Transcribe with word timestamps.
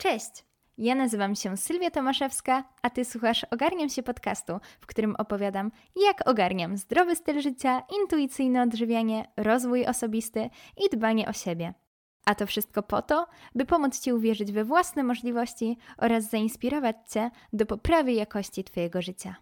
Cześć! 0.00 0.44
Ja 0.78 0.94
nazywam 0.94 1.34
się 1.34 1.56
Sylwia 1.56 1.90
Tomaszewska, 1.90 2.64
a 2.82 2.90
Ty 2.90 3.04
słuchasz 3.04 3.46
Ogarniam 3.50 3.88
się 3.88 4.02
podcastu, 4.02 4.60
w 4.80 4.86
którym 4.86 5.16
opowiadam, 5.16 5.70
jak 6.08 6.28
ogarniam 6.28 6.76
zdrowy 6.76 7.16
styl 7.16 7.40
życia, 7.40 7.82
intuicyjne 8.02 8.62
odżywianie, 8.62 9.24
rozwój 9.36 9.86
osobisty 9.86 10.50
i 10.76 10.96
dbanie 10.96 11.28
o 11.28 11.32
siebie. 11.32 11.74
A 12.24 12.34
to 12.34 12.46
wszystko 12.46 12.82
po 12.82 13.02
to, 13.02 13.26
by 13.54 13.66
pomóc 13.66 14.00
Ci 14.00 14.12
uwierzyć 14.12 14.52
we 14.52 14.64
własne 14.64 15.02
możliwości 15.02 15.76
oraz 15.98 16.30
zainspirować 16.30 16.96
Cię 17.12 17.30
do 17.52 17.66
poprawy 17.66 18.12
jakości 18.12 18.64
Twojego 18.64 19.02
życia. 19.02 19.36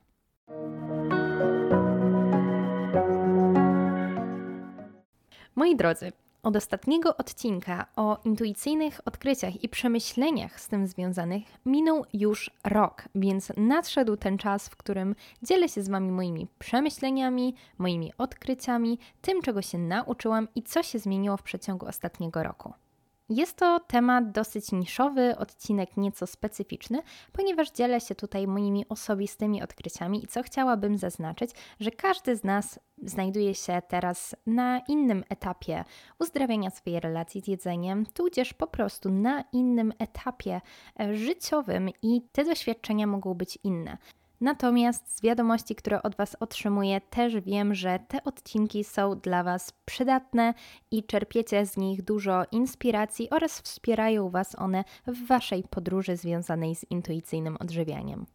Moi 5.57 5.77
drodzy, 5.77 6.13
od 6.49 6.57
ostatniego 6.57 7.17
odcinka 7.17 7.87
o 7.97 8.19
intuicyjnych 8.25 9.01
odkryciach 9.05 9.65
i 9.65 9.69
przemyśleniach 9.69 10.61
z 10.61 10.69
tym 10.69 10.87
związanych 10.87 11.43
minął 11.67 12.05
już 12.13 12.51
rok, 12.65 13.05
więc 13.15 13.53
nadszedł 13.57 14.17
ten 14.17 14.39
czas, 14.39 14.69
w 14.69 14.77
którym 14.77 15.15
dzielę 15.43 15.69
się 15.69 15.83
z 15.83 15.89
Wami 15.89 16.13
moimi 16.13 16.47
przemyśleniami, 16.59 17.55
moimi 17.79 18.13
odkryciami, 18.19 18.99
tym, 19.23 19.43
czego 19.43 19.63
się 19.63 19.79
nauczyłam 19.79 20.49
i 20.55 20.63
co 20.63 20.83
się 20.83 20.99
zmieniło 20.99 21.37
w 21.37 21.43
przeciągu 21.43 21.87
ostatniego 21.87 22.43
roku. 22.43 22.73
Jest 23.29 23.57
to 23.57 23.81
temat 23.81 24.31
dosyć 24.33 24.73
niszowy, 24.73 25.37
odcinek 25.37 25.97
nieco 25.97 26.27
specyficzny, 26.27 27.03
ponieważ 27.33 27.71
dzielę 27.71 28.01
się 28.01 28.15
tutaj 28.15 28.47
moimi 28.47 28.89
osobistymi 28.89 29.63
odkryciami 29.63 30.25
i 30.25 30.27
co 30.27 30.43
chciałabym 30.43 30.99
zaznaczyć, 30.99 31.51
że 31.81 31.91
każdy 31.91 32.37
z 32.37 32.45
nas 32.45 32.81
znajduje 33.03 33.55
się 33.55 33.83
teraz 33.89 34.37
na 34.47 34.79
innym 34.79 35.25
etapie 35.29 35.85
uzdrawiania 36.19 36.71
swojej 36.71 37.01
relacji 37.01 37.41
z 37.41 37.49
jedzeniem, 37.49 38.07
tudzież 38.07 38.55
po 38.55 38.67
prostu 38.67 39.11
na 39.11 39.45
innym 39.53 39.93
etapie 39.99 40.61
e, 41.01 41.17
życiowym 41.17 41.91
i 42.03 42.23
te 42.33 42.45
doświadczenia 42.45 43.07
mogą 43.07 43.35
być 43.35 43.59
inne. 43.65 43.99
Natomiast 44.41 45.17
z 45.17 45.23
wiadomości, 45.23 45.75
które 45.75 46.03
od 46.03 46.17
Was 46.17 46.37
otrzymuję, 46.41 47.01
też 47.01 47.41
wiem, 47.41 47.75
że 47.75 47.99
te 48.09 48.25
odcinki 48.25 48.85
są 48.85 49.19
dla 49.19 49.43
Was 49.43 49.73
przydatne 49.85 50.55
i 50.91 51.05
czerpiecie 51.05 51.67
z 51.67 51.77
nich 51.77 52.03
dużo 52.03 52.45
inspiracji 52.53 53.31
oraz 53.31 53.61
wspierają 53.61 54.31
Was 54.31 54.55
one 54.59 54.85
w 55.07 55.27
Waszej 55.27 55.65
podróży 55.71 56.17
związanej 56.17 56.75
z 56.75 56.91
intuicyjnym 56.91 57.57
odżywianiem. 57.61 58.27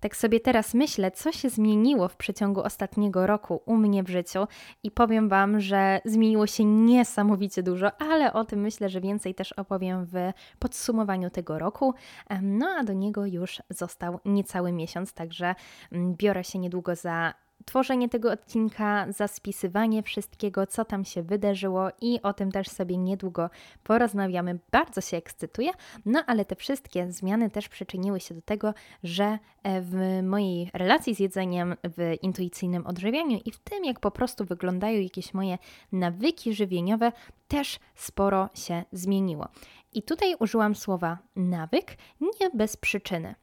Tak 0.00 0.16
sobie 0.16 0.40
teraz 0.40 0.74
myślę, 0.74 1.10
co 1.10 1.32
się 1.32 1.50
zmieniło 1.50 2.08
w 2.08 2.16
przeciągu 2.16 2.62
ostatniego 2.62 3.26
roku 3.26 3.62
u 3.66 3.76
mnie 3.76 4.02
w 4.02 4.08
życiu 4.08 4.46
i 4.82 4.90
powiem 4.90 5.28
Wam, 5.28 5.60
że 5.60 6.00
zmieniło 6.04 6.46
się 6.46 6.64
niesamowicie 6.64 7.62
dużo, 7.62 8.00
ale 8.00 8.32
o 8.32 8.44
tym 8.44 8.60
myślę, 8.60 8.88
że 8.88 9.00
więcej 9.00 9.34
też 9.34 9.52
opowiem 9.52 10.06
w 10.06 10.32
podsumowaniu 10.58 11.30
tego 11.30 11.58
roku. 11.58 11.94
No 12.42 12.68
a 12.68 12.84
do 12.84 12.92
niego 12.92 13.26
już 13.26 13.62
został 13.70 14.18
niecały 14.24 14.72
miesiąc, 14.72 15.12
także 15.12 15.54
mm, 15.92 16.14
biorę 16.14 16.44
się 16.44 16.58
niedługo 16.58 16.96
za 16.96 17.34
tworzenie 17.66 18.08
tego 18.08 18.32
odcinka, 18.32 19.06
za 19.12 19.28
spisywanie 19.28 20.02
wszystkiego, 20.02 20.66
co 20.66 20.84
tam 20.84 21.04
się 21.04 21.22
wydarzyło 21.22 21.88
i 22.00 22.22
o 22.22 22.32
tym 22.32 22.52
też 22.52 22.68
sobie 22.68 22.96
niedługo 22.96 23.50
porozmawiamy. 23.84 24.58
Bardzo 24.70 25.00
się 25.00 25.16
ekscytuję, 25.16 25.70
no 26.06 26.24
ale 26.26 26.44
te 26.44 26.56
wszystkie 26.56 27.12
zmiany 27.12 27.50
też 27.50 27.68
przyczyniły 27.68 28.20
się 28.20 28.34
do 28.34 28.42
tego, 28.42 28.74
że 29.02 29.38
e, 29.62 29.80
w 29.80 30.22
mojej 30.22 30.70
relacji 30.74 31.14
z 31.14 31.18
jedzeniem, 31.20 31.76
w 31.84 32.14
intuicyjnym 32.22 32.86
odżywianiu 32.86 33.40
i 33.44 33.52
w 33.52 33.58
tym, 33.58 33.84
jak 33.84 34.00
po 34.00 34.10
prostu 34.10 34.44
wyglądają 34.44 35.00
jakieś 35.00 35.34
moje 35.34 35.58
nawyki 35.92 36.54
żywieniowe, 36.54 37.12
też 37.48 37.78
sporo 37.94 38.48
się 38.54 38.84
zmieniło. 38.92 39.48
I 39.92 40.02
tutaj 40.02 40.34
użyłam 40.38 40.74
słowa 40.74 41.18
nawyk 41.36 41.96
nie 42.20 42.50
bez 42.54 42.76
przyczyny. 42.76 43.34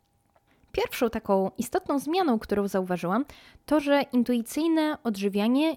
Pierwszą 0.73 1.09
taką 1.09 1.51
istotną 1.57 1.99
zmianą, 1.99 2.39
którą 2.39 2.67
zauważyłam, 2.67 3.25
to 3.65 3.79
że 3.79 4.01
intuicyjne 4.01 4.97
odżywianie 5.03 5.75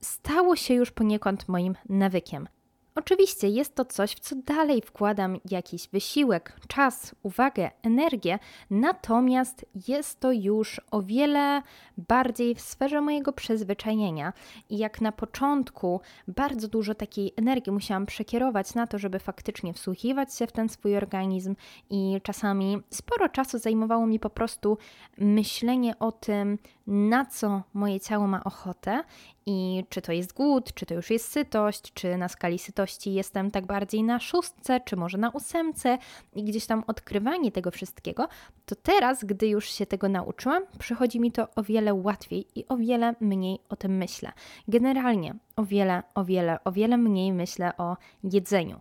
stało 0.00 0.56
się 0.56 0.74
już 0.74 0.90
poniekąd 0.90 1.48
moim 1.48 1.74
nawykiem. 1.88 2.48
Oczywiście 2.98 3.48
jest 3.48 3.74
to 3.74 3.84
coś, 3.84 4.12
w 4.12 4.20
co 4.20 4.36
dalej 4.36 4.82
wkładam 4.82 5.36
jakiś 5.50 5.88
wysiłek, 5.88 6.56
czas, 6.68 7.14
uwagę, 7.22 7.70
energię, 7.82 8.38
natomiast 8.70 9.66
jest 9.88 10.20
to 10.20 10.32
już 10.32 10.80
o 10.90 11.02
wiele 11.02 11.62
bardziej 11.98 12.54
w 12.54 12.60
sferze 12.60 13.00
mojego 13.00 13.32
przyzwyczajenia. 13.32 14.32
I 14.70 14.78
jak 14.78 15.00
na 15.00 15.12
początku 15.12 16.00
bardzo 16.28 16.68
dużo 16.68 16.94
takiej 16.94 17.32
energii 17.36 17.72
musiałam 17.72 18.06
przekierować 18.06 18.74
na 18.74 18.86
to, 18.86 18.98
żeby 18.98 19.18
faktycznie 19.18 19.72
wsłuchiwać 19.72 20.34
się 20.34 20.46
w 20.46 20.52
ten 20.52 20.68
swój 20.68 20.96
organizm, 20.96 21.56
i 21.90 22.20
czasami 22.22 22.78
sporo 22.90 23.28
czasu 23.28 23.58
zajmowało 23.58 24.06
mi 24.06 24.20
po 24.20 24.30
prostu 24.30 24.78
myślenie 25.18 25.98
o 25.98 26.12
tym, 26.12 26.58
na 26.88 27.24
co 27.24 27.62
moje 27.74 28.00
ciało 28.00 28.26
ma 28.26 28.44
ochotę 28.44 29.02
i 29.46 29.84
czy 29.88 30.02
to 30.02 30.12
jest 30.12 30.32
głód, 30.32 30.74
czy 30.74 30.86
to 30.86 30.94
już 30.94 31.10
jest 31.10 31.32
sytość, 31.32 31.92
czy 31.94 32.16
na 32.16 32.28
skali 32.28 32.58
sytości 32.58 33.14
jestem 33.14 33.50
tak 33.50 33.66
bardziej 33.66 34.02
na 34.02 34.20
szóstce, 34.20 34.80
czy 34.80 34.96
może 34.96 35.18
na 35.18 35.30
ósemce 35.30 35.98
i 36.34 36.44
gdzieś 36.44 36.66
tam 36.66 36.84
odkrywanie 36.86 37.52
tego 37.52 37.70
wszystkiego, 37.70 38.28
to 38.66 38.74
teraz, 38.74 39.24
gdy 39.24 39.48
już 39.48 39.70
się 39.70 39.86
tego 39.86 40.08
nauczyłam, 40.08 40.62
przychodzi 40.78 41.20
mi 41.20 41.32
to 41.32 41.48
o 41.56 41.62
wiele 41.62 41.94
łatwiej 41.94 42.46
i 42.54 42.68
o 42.68 42.76
wiele 42.76 43.14
mniej 43.20 43.58
o 43.68 43.76
tym 43.76 43.96
myślę. 43.96 44.32
Generalnie 44.68 45.34
o 45.56 45.64
wiele, 45.64 46.02
o 46.14 46.24
wiele, 46.24 46.64
o 46.64 46.72
wiele 46.72 46.96
mniej 46.96 47.32
myślę 47.32 47.76
o 47.76 47.96
jedzeniu 48.24 48.80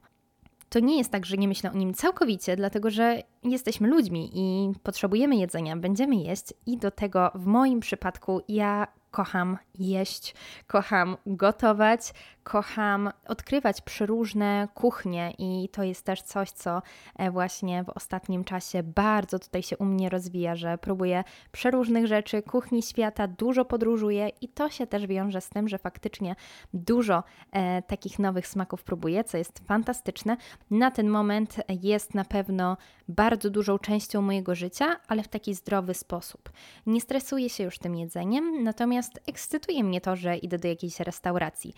to 0.70 0.80
nie 0.80 0.98
jest 0.98 1.12
tak, 1.12 1.26
że 1.26 1.38
nie 1.38 1.48
myślę 1.48 1.72
o 1.72 1.78
nim 1.78 1.94
całkowicie, 1.94 2.56
dlatego 2.56 2.90
że 2.90 3.22
jesteśmy 3.44 3.88
ludźmi 3.88 4.32
i 4.34 4.74
potrzebujemy 4.84 5.36
jedzenia, 5.36 5.76
będziemy 5.76 6.16
jeść 6.16 6.54
i 6.66 6.78
do 6.78 6.92
tego 6.92 7.32
w 7.36 7.46
moim 7.46 7.80
przypadku 7.80 8.42
ja 8.48 8.88
kocham 9.12 9.58
jeść, 9.80 10.36
kocham 10.68 11.18
gotować, 11.26 12.14
kocham 12.48 13.10
odkrywać 13.28 13.82
przeróżne 13.82 14.68
kuchnie 14.74 15.34
i 15.38 15.70
to 15.70 15.84
jest 15.84 16.06
też 16.06 16.22
coś, 16.22 16.52
co 16.52 16.82
e, 17.16 17.32
właśnie 17.32 17.84
w 17.84 17.90
ostatnim 17.90 18.44
czasie 18.44 18.84
bardzo 18.84 19.40
tutaj 19.40 19.64
się 19.64 19.78
u 19.78 19.86
mnie 19.86 20.10
rozwija, 20.10 20.56
że 20.56 20.78
próbuję 20.78 21.24
przeróżnych 21.52 22.08
rzeczy, 22.08 22.42
kuchni 22.42 22.84
świata, 22.84 23.28
dużo 23.28 23.66
podróżuję 23.66 24.30
i 24.42 24.48
to 24.48 24.70
się 24.70 24.88
też 24.88 25.08
wiąże 25.08 25.42
z 25.42 25.50
tym, 25.50 25.68
że 25.68 25.78
faktycznie 25.78 26.36
dużo 26.74 27.24
e, 27.52 27.82
takich 27.82 28.20
nowych 28.20 28.48
smaków 28.48 28.84
próbuję, 28.84 29.24
co 29.24 29.38
jest 29.38 29.60
fantastyczne. 29.60 30.38
Na 30.72 30.92
ten 30.92 31.10
moment 31.10 31.56
jest 31.82 32.16
na 32.16 32.26
pewno 32.26 32.78
bardzo 33.08 33.50
dużą 33.50 33.80
częścią 33.80 34.22
mojego 34.22 34.56
życia, 34.56 34.86
ale 35.08 35.24
w 35.24 35.28
taki 35.28 35.54
zdrowy 35.54 35.94
sposób. 35.94 36.50
Nie 36.86 37.02
stresuję 37.02 37.50
się 37.50 37.64
już 37.64 37.80
tym 37.80 37.96
jedzeniem, 37.96 38.64
natomiast 38.64 39.20
ekscytuje 39.28 39.84
mnie 39.84 40.02
to, 40.02 40.16
że 40.16 40.38
idę 40.38 40.58
do 40.58 40.68
jakiejś 40.68 41.00
restauracji. 41.00 41.74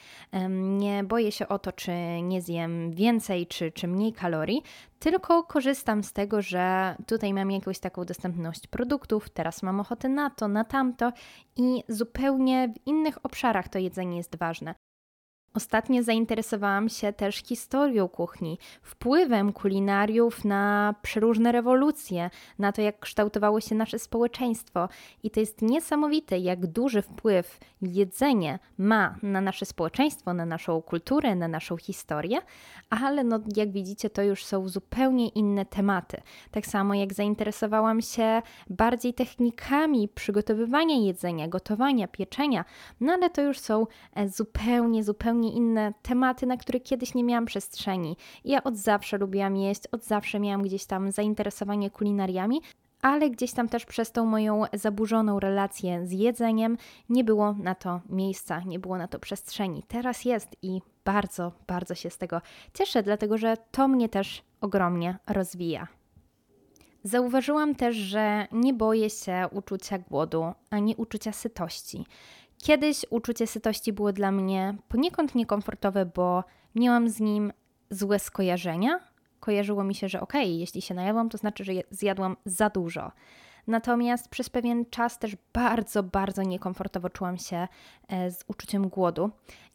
Nie 0.59 1.03
boję 1.03 1.31
się 1.31 1.47
o 1.47 1.59
to, 1.59 1.72
czy 1.72 1.92
nie 2.24 2.42
zjem 2.42 2.92
więcej, 2.92 3.47
czy, 3.47 3.72
czy 3.72 3.88
mniej 3.88 4.14
kalorii, 4.14 4.64
tylko 5.00 5.44
korzystam 5.44 6.03
z 6.03 6.14
tego, 6.14 6.42
że 6.42 6.96
tutaj 7.08 7.34
mam 7.34 7.52
jakąś 7.52 7.80
taką 7.80 8.06
dostępność 8.06 8.68
produktów, 8.68 9.30
teraz 9.30 9.64
mam 9.64 9.80
ochotę 9.80 10.09
na 10.09 10.30
to, 10.30 10.48
na 10.48 10.64
tamto 10.64 11.12
i 11.56 11.84
zupełnie 11.88 12.74
w 12.75 12.88
innych 12.88 13.25
obszarach 13.25 13.69
to 13.69 13.80
jedzenie 13.80 14.18
jest 14.18 14.38
ważne. 14.38 14.75
Ostatnio 15.54 16.04
zainteresowałam 16.04 16.90
się 16.90 17.14
też 17.14 17.36
historią 17.36 18.08
kuchni, 18.08 18.58
wpływem 18.82 19.54
kulinariów 19.54 20.46
na 20.46 20.96
przeróżne 21.02 21.52
rewolucje, 21.52 22.30
na 22.60 22.72
to, 22.72 22.82
jak 22.82 23.00
kształtowało 23.00 23.62
się 23.62 23.76
nasze 23.76 24.00
społeczeństwo. 24.00 24.90
I 25.24 25.32
to 25.32 25.40
jest 25.40 25.62
niesamowite, 25.62 26.38
jak 26.38 26.68
duży 26.68 27.02
wpływ 27.02 27.60
jedzenie 27.82 28.60
ma 28.78 29.16
na 29.24 29.42
nasze 29.42 29.66
społeczeństwo, 29.66 30.34
na 30.34 30.46
naszą 30.46 30.82
kulturę, 30.82 31.36
na 31.36 31.48
naszą 31.48 31.78
historię, 31.78 32.42
ale 32.90 33.24
no, 33.24 33.40
jak 33.56 33.72
widzicie, 33.72 34.10
to 34.10 34.24
już 34.24 34.46
są 34.46 34.68
zupełnie 34.68 35.28
inne 35.28 35.66
tematy. 35.66 36.22
Tak 36.52 36.66
samo 36.66 36.94
jak 36.94 37.13
zainteresowałam 37.13 38.02
się 38.02 38.42
bardziej 38.69 39.13
technikami 39.13 40.07
przygotowywania 40.07 40.95
jedzenia, 40.98 41.48
gotowania, 41.48 42.07
pieczenia, 42.07 42.66
no 43.02 43.13
ale 43.13 43.30
to 43.30 43.42
już 43.42 43.60
są 43.60 43.88
e, 44.13 44.30
zupełnie, 44.30 45.04
zupełnie 45.04 45.38
zupełnie 45.39 45.57
inne 45.57 45.94
tematy, 46.01 46.45
na 46.45 46.57
które 46.57 46.80
kiedyś 46.80 47.13
nie 47.13 47.24
miałam 47.24 47.45
przestrzeni. 47.45 48.18
Ja 48.45 48.63
od 48.63 48.75
zawsze 48.75 49.18
lubiłam 49.18 49.57
jeść, 49.57 49.81
od 49.91 50.03
zawsze 50.03 50.39
miałam 50.39 50.62
gdzieś 50.62 50.86
tam 50.86 51.12
zainteresowanie 51.12 51.89
kulinariami, 51.89 52.62
ale 53.01 53.30
gdzieś 53.30 53.51
tam 53.51 53.69
też 53.69 53.86
przez 53.86 54.12
tą 54.12 54.25
moją 54.25 54.63
zaburzoną 54.74 55.39
relację 55.39 56.07
z 56.07 56.12
jedzeniem 56.12 56.77
nie 57.09 57.24
było 57.24 57.53
na 57.53 57.75
to 57.75 58.01
miejsca, 58.09 58.62
nie 58.65 58.80
było 58.80 58.97
na 58.97 59.07
to 59.07 59.19
przestrzeni. 59.19 59.83
Teraz 59.88 60.25
jest 60.25 60.56
i 60.62 60.81
bardzo, 61.06 61.51
bardzo 61.68 61.95
się 61.95 62.09
z 62.09 62.18
tego 62.18 62.42
cieszę, 62.74 63.03
dlatego 63.03 63.38
że 63.38 63.57
to 63.71 63.88
mnie 63.88 64.09
też 64.09 64.44
ogromnie 64.62 65.18
rozwija. 65.27 65.88
Zauważyłam 67.03 67.75
też, 67.75 67.95
że 67.95 68.47
nie 68.51 68.74
boję 68.74 69.09
się 69.09 69.47
uczucia 69.51 70.00
głodu 70.00 70.53
ani 70.69 70.95
uczucia 70.95 71.31
sytości. 71.31 72.06
Kiedyś 72.63 73.06
uczucie 73.09 73.47
sytości 73.47 73.94
było 73.94 74.13
dla 74.13 74.31
mnie 74.31 74.75
poniekąd 74.88 75.35
niekomfortowe, 75.35 76.06
bo 76.06 76.44
miałam 76.75 77.09
z 77.09 77.19
nim 77.19 77.53
złe 77.89 78.19
skojarzenia, 78.19 79.00
kojarzyło 79.39 79.83
mi 79.83 79.95
się, 79.95 80.09
że 80.09 80.21
okej, 80.21 80.45
okay, 80.45 80.59
jeśli 80.59 80.81
się 80.81 80.94
najadłam, 80.94 81.29
to 81.29 81.38
znaczy, 81.38 81.63
że 81.63 81.73
zjadłam 81.91 82.38
za 82.45 82.69
dużo. 82.69 83.11
Natomiast 83.67 84.29
przez 84.29 84.50
pewien 84.50 84.85
czas 84.85 85.19
też 85.19 85.38
bardzo, 85.53 86.03
bardzo 86.03 86.44
niekomfortowo 86.44 87.09
czułam 87.09 87.38
się 87.38 87.67
e, 88.07 88.31
z 88.31 88.44
uczuciem 88.47 88.89
głodu 88.89 89.29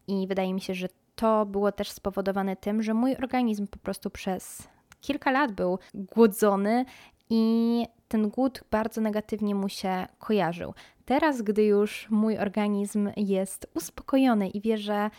i 0.07 0.27
wydaje 0.27 0.55
mi 0.55 0.61
się, 0.61 0.75
że 0.75 0.89
to 1.17 1.47
było 1.47 1.73
też 1.73 1.91
spowodowane 1.91 2.57
tym, 2.57 2.83
że 2.83 2.95
mój 2.95 3.17
organizm 3.17 3.67
po 3.67 3.79
prostu 3.79 4.11
przez 4.11 4.69
kilka 5.01 5.31
lat 5.31 5.53
był 5.53 5.79
głodzony 5.95 6.85
i 7.31 7.87
ten 8.09 8.29
głód 8.29 8.65
bardzo 8.71 9.01
negatywnie 9.01 9.55
mu 9.55 9.69
się 9.69 10.07
kojarzył. 10.19 10.75
Teraz, 11.05 11.43
gdy 11.43 11.65
już 11.65 12.07
mój 12.11 12.39
organizm 12.39 13.11
jest 13.17 13.67
uspokojony 13.75 14.49
i 14.49 14.61
wie, 14.61 14.79
że 14.79 15.11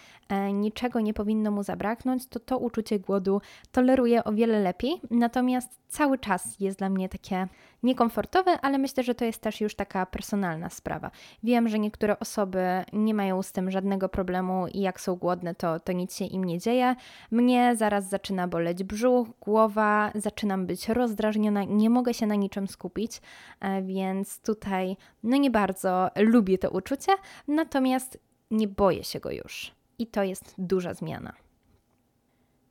niczego 0.54 1.00
nie 1.00 1.13
powinno 1.13 1.51
mu 1.51 1.63
zabraknąć, 1.63 2.27
to 2.27 2.39
to 2.39 2.57
uczucie 2.57 3.00
głodu 3.00 3.42
toleruję 3.72 4.24
o 4.24 4.33
wiele 4.33 4.60
lepiej. 4.60 5.01
Natomiast 5.12 5.80
cały 5.88 6.18
czas 6.18 6.60
jest 6.60 6.77
dla 6.77 6.89
mnie 6.89 7.10
takie 7.10 7.48
niekomfortowe, 7.83 8.62
ale 8.62 8.77
myślę, 8.77 9.04
że 9.04 9.16
to 9.16 9.25
jest 9.25 9.42
też 9.42 9.62
już 9.62 9.75
taka 9.75 10.06
personalna 10.06 10.69
sprawa. 10.69 11.12
Wiem, 11.44 11.69
że 11.69 11.80
niektóre 11.80 12.19
osoby 12.19 12.60
nie 12.94 13.13
mają 13.13 13.44
z 13.44 13.51
tym 13.51 13.72
żadnego 13.72 14.10
problemu 14.10 14.68
i 14.68 14.81
jak 14.81 15.01
są 15.01 15.16
głodne, 15.16 15.56
to, 15.56 15.80
to 15.80 15.92
nic 15.92 16.16
się 16.16 16.25
im 16.25 16.44
nie 16.44 16.60
dzieje. 16.60 16.95
Mnie 17.31 17.75
zaraz 17.75 18.10
zaczyna 18.10 18.48
boleć 18.48 18.83
brzuch, 18.83 19.27
głowa, 19.42 20.12
zaczynam 20.16 20.66
być 20.66 20.89
rozdrażniona, 20.89 21.63
nie 21.63 21.89
mogę 21.89 22.13
się 22.13 22.27
na 22.27 22.36
niczym 22.36 22.68
skupić, 22.68 23.22
e, 23.60 23.81
więc 23.81 24.42
tutaj 24.42 24.98
no 25.24 25.38
nie 25.38 25.51
bardzo 25.51 26.10
lubię 26.16 26.57
to 26.57 26.69
uczucie, 26.69 27.12
natomiast 27.48 28.19
nie 28.51 28.68
boję 28.68 29.04
się 29.04 29.19
go 29.19 29.31
już. 29.31 29.75
I 30.00 30.07
to 30.07 30.24
jest 30.24 30.56
duża 30.57 30.94
zmiana. 30.94 31.33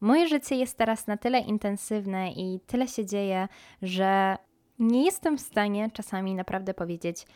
Moje 0.00 0.28
życie 0.28 0.56
jest 0.56 0.78
teraz 0.78 1.06
na 1.06 1.16
tyle 1.16 1.40
intensywne 1.40 2.32
i 2.32 2.60
tyle 2.66 2.88
się 2.88 3.06
dzieje, 3.06 3.48
że 3.82 4.38
nie 4.78 5.04
jestem 5.04 5.38
w 5.38 5.40
stanie 5.40 5.90
czasami 5.90 6.34
naprawdę 6.34 6.74
powiedzieć, 6.74 7.26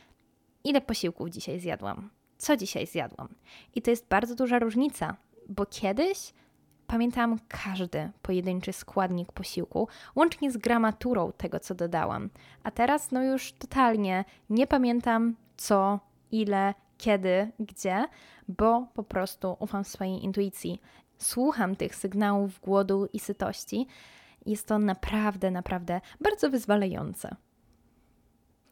ile 0.65 0.81
posiłków 0.81 1.29
dzisiaj 1.29 1.61
zjadłam, 1.61 2.11
co 2.39 2.57
dzisiaj 2.57 2.87
zjadłam. 2.87 3.29
I 3.75 3.83
to 3.83 3.91
jest 3.91 4.09
bardzo 4.09 4.35
duża 4.35 4.59
różnica, 4.59 5.17
bo 5.49 5.67
kiedyś 5.67 6.33
pamiętałam 6.87 7.39
każdy 7.49 8.11
pojedynczy 8.23 8.73
składnik 8.73 9.33
posiłku, 9.33 9.89
łącznie 10.17 10.51
z 10.51 10.57
gramaturą 10.57 11.33
tego, 11.33 11.61
co 11.61 11.75
dodałam. 11.75 12.31
A 12.63 12.71
teraz, 12.71 13.13
no 13.13 13.25
już 13.25 13.53
totalnie 13.53 14.25
nie 14.51 14.67
pamiętam 14.67 15.37
co, 15.57 16.01
ile, 16.33 16.75
kiedy, 16.99 17.51
gdzie, 17.61 18.05
bo 18.49 18.87
po 18.95 19.03
prostu 19.03 19.57
ufam 19.59 19.85
swojej 19.85 20.25
intuicji. 20.25 20.81
Słucham 21.19 21.77
tych 21.77 21.95
sygnałów 21.95 22.61
głodu 22.61 23.09
i 23.13 23.19
sytości. 23.19 23.87
Jest 24.47 24.67
to 24.67 24.79
naprawdę, 24.79 25.51
naprawdę 25.51 26.01
bardzo 26.21 26.51
wyzwalające. 26.51 27.37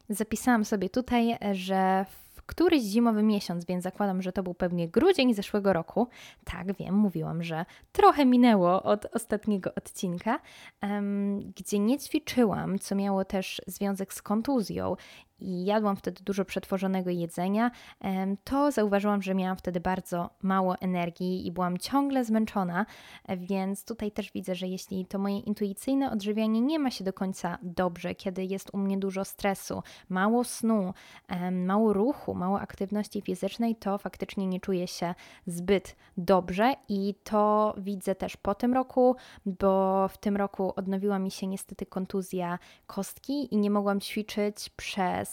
Zapisałam 0.08 0.64
sobie 0.64 0.88
tutaj, 0.88 1.38
że 1.52 2.06
w 2.08 2.42
któryś 2.46 2.82
zimowy 2.82 3.22
miesiąc, 3.22 3.64
więc 3.64 3.84
zakładam, 3.84 4.22
że 4.22 4.32
to 4.32 4.42
był 4.42 4.54
pewnie 4.54 4.88
grudzień 4.88 5.34
zeszłego 5.34 5.72
roku. 5.72 6.08
Tak, 6.44 6.72
wiem, 6.72 6.94
mówiłam, 6.94 7.42
że 7.42 7.64
trochę 7.92 8.26
minęło 8.26 8.82
od 8.82 9.06
ostatniego 9.14 9.74
odcinka, 9.74 10.38
um, 10.82 11.52
gdzie 11.56 11.78
nie 11.78 11.98
ćwiczyłam, 11.98 12.78
co 12.78 12.94
miało 12.94 13.24
też 13.24 13.62
związek 13.66 14.14
z 14.14 14.22
kontuzją 14.22 14.96
i 15.38 15.64
jadłam 15.64 15.96
wtedy 15.96 16.22
dużo 16.24 16.44
przetworzonego 16.44 17.10
jedzenia, 17.10 17.70
to 18.44 18.70
zauważyłam, 18.70 19.22
że 19.22 19.34
miałam 19.34 19.56
wtedy 19.56 19.80
bardzo 19.80 20.30
mało 20.42 20.76
energii 20.76 21.46
i 21.46 21.52
byłam 21.52 21.78
ciągle 21.78 22.24
zmęczona, 22.24 22.86
więc 23.36 23.84
tutaj 23.84 24.12
też 24.12 24.32
widzę, 24.32 24.54
że 24.54 24.66
jeśli 24.66 25.06
to 25.06 25.18
moje 25.18 25.38
intuicyjne 25.38 26.10
odżywianie 26.10 26.60
nie 26.60 26.78
ma 26.78 26.90
się 26.90 27.04
do 27.04 27.12
końca 27.12 27.58
dobrze, 27.62 28.14
kiedy 28.14 28.44
jest 28.44 28.70
u 28.74 28.78
mnie 28.78 28.98
dużo 28.98 29.24
stresu, 29.24 29.82
mało 30.08 30.44
snu, 30.44 30.94
mało 31.52 31.92
ruchu, 31.92 32.34
mało 32.34 32.60
aktywności 32.60 33.22
fizycznej, 33.22 33.76
to 33.76 33.98
faktycznie 33.98 34.46
nie 34.46 34.60
czuję 34.60 34.86
się 34.86 35.14
zbyt 35.46 35.96
dobrze 36.16 36.74
i 36.88 37.14
to 37.24 37.74
widzę 37.78 38.14
też 38.14 38.36
po 38.36 38.54
tym 38.54 38.74
roku, 38.74 39.16
bo 39.46 40.08
w 40.08 40.18
tym 40.18 40.36
roku 40.36 40.72
odnowiła 40.76 41.18
mi 41.18 41.30
się 41.30 41.46
niestety 41.46 41.86
kontuzja 41.86 42.58
kostki 42.86 43.54
i 43.54 43.56
nie 43.56 43.70
mogłam 43.70 44.00
ćwiczyć 44.00 44.70
przez 44.76 45.25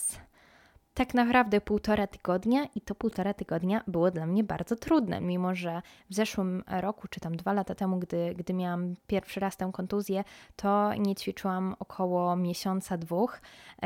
tak 0.94 1.14
naprawdę 1.14 1.62
półtora 1.62 2.08
tygodnia 2.08 2.66
i 2.76 2.82
to 2.82 2.96
półtora 2.96 3.34
tygodnia 3.34 3.84
było 3.88 4.12
dla 4.12 4.26
mnie 4.26 4.44
bardzo 4.44 4.76
trudne, 4.76 5.22
mimo 5.22 5.56
że 5.56 5.82
w 6.10 6.14
zeszłym 6.16 6.64
roku, 6.68 7.08
czy 7.08 7.20
tam 7.20 7.38
dwa 7.38 7.54
lata 7.54 7.76
temu, 7.76 8.00
gdy, 8.00 8.36
gdy 8.36 8.54
miałam 8.54 8.96
pierwszy 9.08 9.40
raz 9.40 9.58
tę 9.58 9.70
kontuzję, 9.74 10.24
to 10.56 10.94
nie 10.94 11.16
ćwiczyłam 11.16 11.76
około 11.80 12.36
miesiąca, 12.36 12.98
dwóch, 12.98 13.42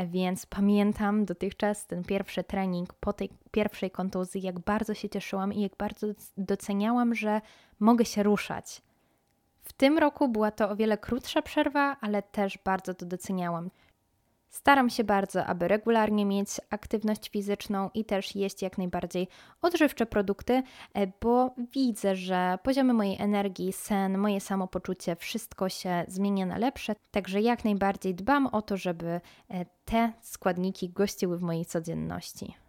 więc 0.06 0.46
pamiętam 0.46 1.24
dotychczas 1.24 1.86
ten 1.86 2.04
pierwszy 2.04 2.44
trening 2.44 2.94
po 2.94 3.12
tej 3.12 3.30
pierwszej 3.50 3.90
kontuzji, 3.90 4.42
jak 4.42 4.58
bardzo 4.58 4.94
się 4.94 5.08
cieszyłam 5.08 5.52
i 5.52 5.60
jak 5.60 5.76
bardzo 5.76 6.06
doceniałam, 6.36 7.14
że 7.14 7.40
mogę 7.80 8.04
się 8.04 8.22
ruszać. 8.22 8.82
W 9.60 9.72
tym 9.72 9.98
roku 9.98 10.28
była 10.28 10.50
to 10.50 10.70
o 10.70 10.76
wiele 10.76 10.98
krótsza 10.98 11.42
przerwa, 11.42 11.96
ale 12.00 12.22
też 12.22 12.58
bardzo 12.64 12.94
to 12.94 13.06
doceniałam. 13.06 13.70
Staram 14.50 14.90
się 14.90 15.04
bardzo, 15.04 15.46
aby 15.46 15.68
regularnie 15.68 16.26
mieć 16.26 16.48
aktywność 16.70 17.30
fizyczną 17.30 17.90
i 17.94 18.04
też 18.04 18.36
jeść 18.36 18.62
jak 18.62 18.78
najbardziej 18.78 19.28
odżywcze 19.62 20.06
produkty, 20.06 20.62
e, 20.94 21.06
bo 21.20 21.54
widzę, 21.72 22.16
że 22.16 22.58
poziomy 22.62 22.94
mojej 22.94 23.16
energii, 23.18 23.72
sen, 23.72 24.18
moje 24.18 24.40
samopoczucie, 24.40 25.16
wszystko 25.16 25.68
się 25.68 26.04
zmienia 26.08 26.46
na 26.46 26.58
lepsze. 26.58 26.94
Także 27.10 27.40
jak 27.40 27.64
najbardziej 27.64 28.14
dbam 28.14 28.46
o 28.46 28.62
to, 28.62 28.76
żeby 28.76 29.06
e, 29.06 29.20
te 29.84 30.12
składniki 30.20 30.90
gościły 30.90 31.38
w 31.38 31.42
mojej 31.42 31.66
codzienności. 31.66 32.67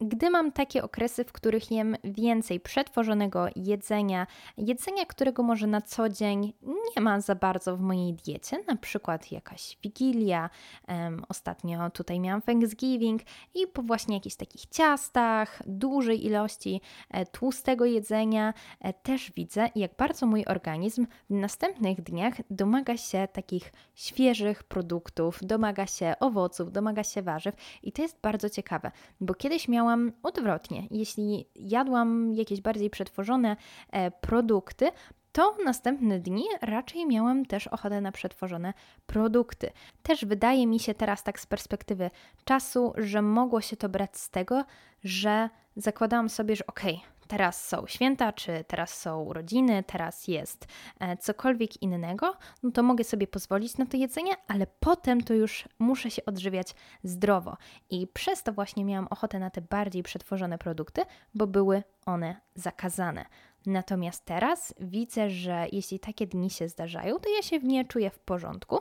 Gdy 0.00 0.30
mam 0.30 0.52
takie 0.52 0.82
okresy, 0.82 1.24
w 1.24 1.32
których 1.32 1.70
jem 1.70 1.96
więcej 2.04 2.60
przetworzonego 2.60 3.46
jedzenia, 3.56 4.26
jedzenia, 4.56 5.04
którego 5.04 5.42
może 5.42 5.66
na 5.66 5.80
co 5.80 6.08
dzień 6.08 6.52
nie 6.96 7.02
ma 7.02 7.20
za 7.20 7.34
bardzo 7.34 7.76
w 7.76 7.80
mojej 7.80 8.14
diecie, 8.14 8.64
na 8.68 8.76
przykład 8.76 9.32
jakaś 9.32 9.78
wigilia, 9.82 10.50
um, 10.88 11.24
ostatnio 11.28 11.90
tutaj 11.90 12.20
miałam 12.20 12.42
Thanksgiving 12.42 13.22
i 13.54 13.66
po 13.66 13.82
właśnie 13.82 14.14
jakichś 14.14 14.36
takich 14.36 14.66
ciastach, 14.66 15.62
dużej 15.66 16.26
ilości 16.26 16.80
e, 17.10 17.26
tłustego 17.26 17.84
jedzenia, 17.84 18.54
e, 18.80 18.92
też 18.92 19.32
widzę, 19.36 19.68
jak 19.74 19.96
bardzo 19.96 20.26
mój 20.26 20.44
organizm 20.44 21.06
w 21.30 21.34
następnych 21.34 22.02
dniach 22.02 22.34
domaga 22.50 22.96
się 22.96 23.28
takich 23.32 23.72
świeżych 23.94 24.62
produktów, 24.62 25.38
domaga 25.42 25.86
się 25.86 26.14
owoców, 26.20 26.72
domaga 26.72 27.04
się 27.04 27.22
warzyw 27.22 27.54
i 27.82 27.92
to 27.92 28.02
jest 28.02 28.20
bardzo 28.22 28.50
ciekawe, 28.50 28.90
bo 29.20 29.34
kiedyś 29.34 29.68
miałam 29.68 29.87
miałam 29.88 30.12
odwrotnie. 30.22 30.86
Jeśli 30.90 31.48
jadłam 31.54 32.34
jakieś 32.34 32.60
bardziej 32.60 32.90
przetworzone 32.90 33.56
e, 33.90 34.10
produkty, 34.10 34.90
to 35.32 35.56
następne 35.64 36.20
dni 36.20 36.44
raczej 36.62 37.06
miałam 37.06 37.46
też 37.46 37.66
ochotę 37.66 38.00
na 38.00 38.12
przetworzone 38.12 38.74
produkty. 39.06 39.70
Też 40.02 40.24
wydaje 40.24 40.66
mi 40.66 40.80
się 40.80 40.94
teraz 40.94 41.22
tak 41.22 41.40
z 41.40 41.46
perspektywy 41.46 42.10
czasu, 42.44 42.92
że 42.96 43.22
mogło 43.22 43.60
się 43.60 43.76
to 43.76 43.88
brać 43.88 44.16
z 44.16 44.30
tego, 44.30 44.64
że 45.04 45.48
zakładałam 45.76 46.28
sobie, 46.28 46.56
że 46.56 46.66
okej, 46.66 46.94
okay, 46.94 47.17
teraz 47.28 47.68
są 47.68 47.86
święta, 47.86 48.32
czy 48.32 48.64
teraz 48.68 49.00
są 49.00 49.22
urodziny, 49.22 49.84
teraz 49.86 50.28
jest 50.28 50.66
e, 51.00 51.16
cokolwiek 51.16 51.82
innego, 51.82 52.36
no 52.62 52.70
to 52.70 52.82
mogę 52.82 53.04
sobie 53.04 53.26
pozwolić 53.26 53.78
na 53.78 53.86
to 53.86 53.96
jedzenie, 53.96 54.32
ale 54.48 54.66
potem 54.80 55.20
to 55.20 55.34
już 55.34 55.68
muszę 55.78 56.10
się 56.10 56.24
odżywiać 56.24 56.74
zdrowo. 57.02 57.56
I 57.90 58.06
przez 58.06 58.42
to 58.42 58.52
właśnie 58.52 58.84
miałam 58.84 59.08
ochotę 59.10 59.38
na 59.38 59.50
te 59.50 59.62
bardziej 59.62 60.02
przetworzone 60.02 60.58
produkty, 60.58 61.02
bo 61.34 61.46
były 61.46 61.82
one 62.06 62.40
zakazane. 62.54 63.24
Natomiast 63.66 64.24
teraz 64.24 64.74
widzę, 64.80 65.30
że 65.30 65.66
jeśli 65.72 66.00
takie 66.00 66.26
dni 66.26 66.50
się 66.50 66.68
zdarzają, 66.68 67.18
to 67.18 67.28
ja 67.36 67.42
się 67.42 67.60
w 67.60 67.64
nie 67.64 67.84
czuję 67.84 68.10
w 68.10 68.18
porządku, 68.18 68.78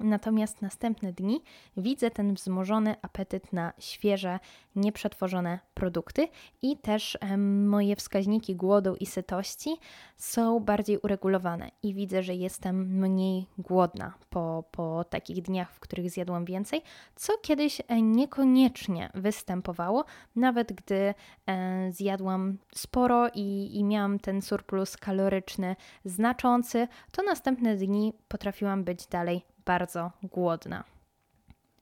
Natomiast 0.00 0.62
następne 0.62 1.12
dni 1.12 1.42
widzę 1.76 2.10
ten 2.10 2.34
wzmożony 2.34 2.94
apetyt 3.02 3.52
na 3.52 3.72
świeże, 3.78 4.38
nieprzetworzone 4.76 5.58
produkty 5.74 6.28
i 6.62 6.76
też 6.76 7.18
moje 7.66 7.96
wskaźniki 7.96 8.56
głodu 8.56 8.96
i 9.00 9.06
sytości 9.06 9.76
są 10.16 10.60
bardziej 10.60 10.98
uregulowane 10.98 11.70
i 11.82 11.94
widzę, 11.94 12.22
że 12.22 12.34
jestem 12.34 12.98
mniej 12.98 13.46
głodna 13.58 14.14
po, 14.30 14.64
po 14.70 15.04
takich 15.04 15.42
dniach, 15.42 15.72
w 15.72 15.80
których 15.80 16.10
zjadłam 16.10 16.44
więcej, 16.44 16.82
co 17.16 17.32
kiedyś 17.42 17.80
e, 17.88 18.02
niekoniecznie 18.02 19.10
występowało, 19.14 20.04
nawet 20.36 20.72
gdy 20.72 21.14
e, 21.46 21.92
zjadłam 21.92 22.58
sporo 22.74 23.28
i, 23.34 23.70
i 23.72 23.84
miałam 23.84 24.18
ten 24.18 24.42
surplus 24.42 24.96
kaloryczny 24.96 25.76
znaczący, 26.04 26.88
to 27.12 27.22
następne 27.22 27.76
dni 27.76 28.12
potrafiłam 28.28 28.84
być 28.84 29.06
dalej 29.06 29.49
bardzo 29.70 30.10
głodna. 30.22 30.84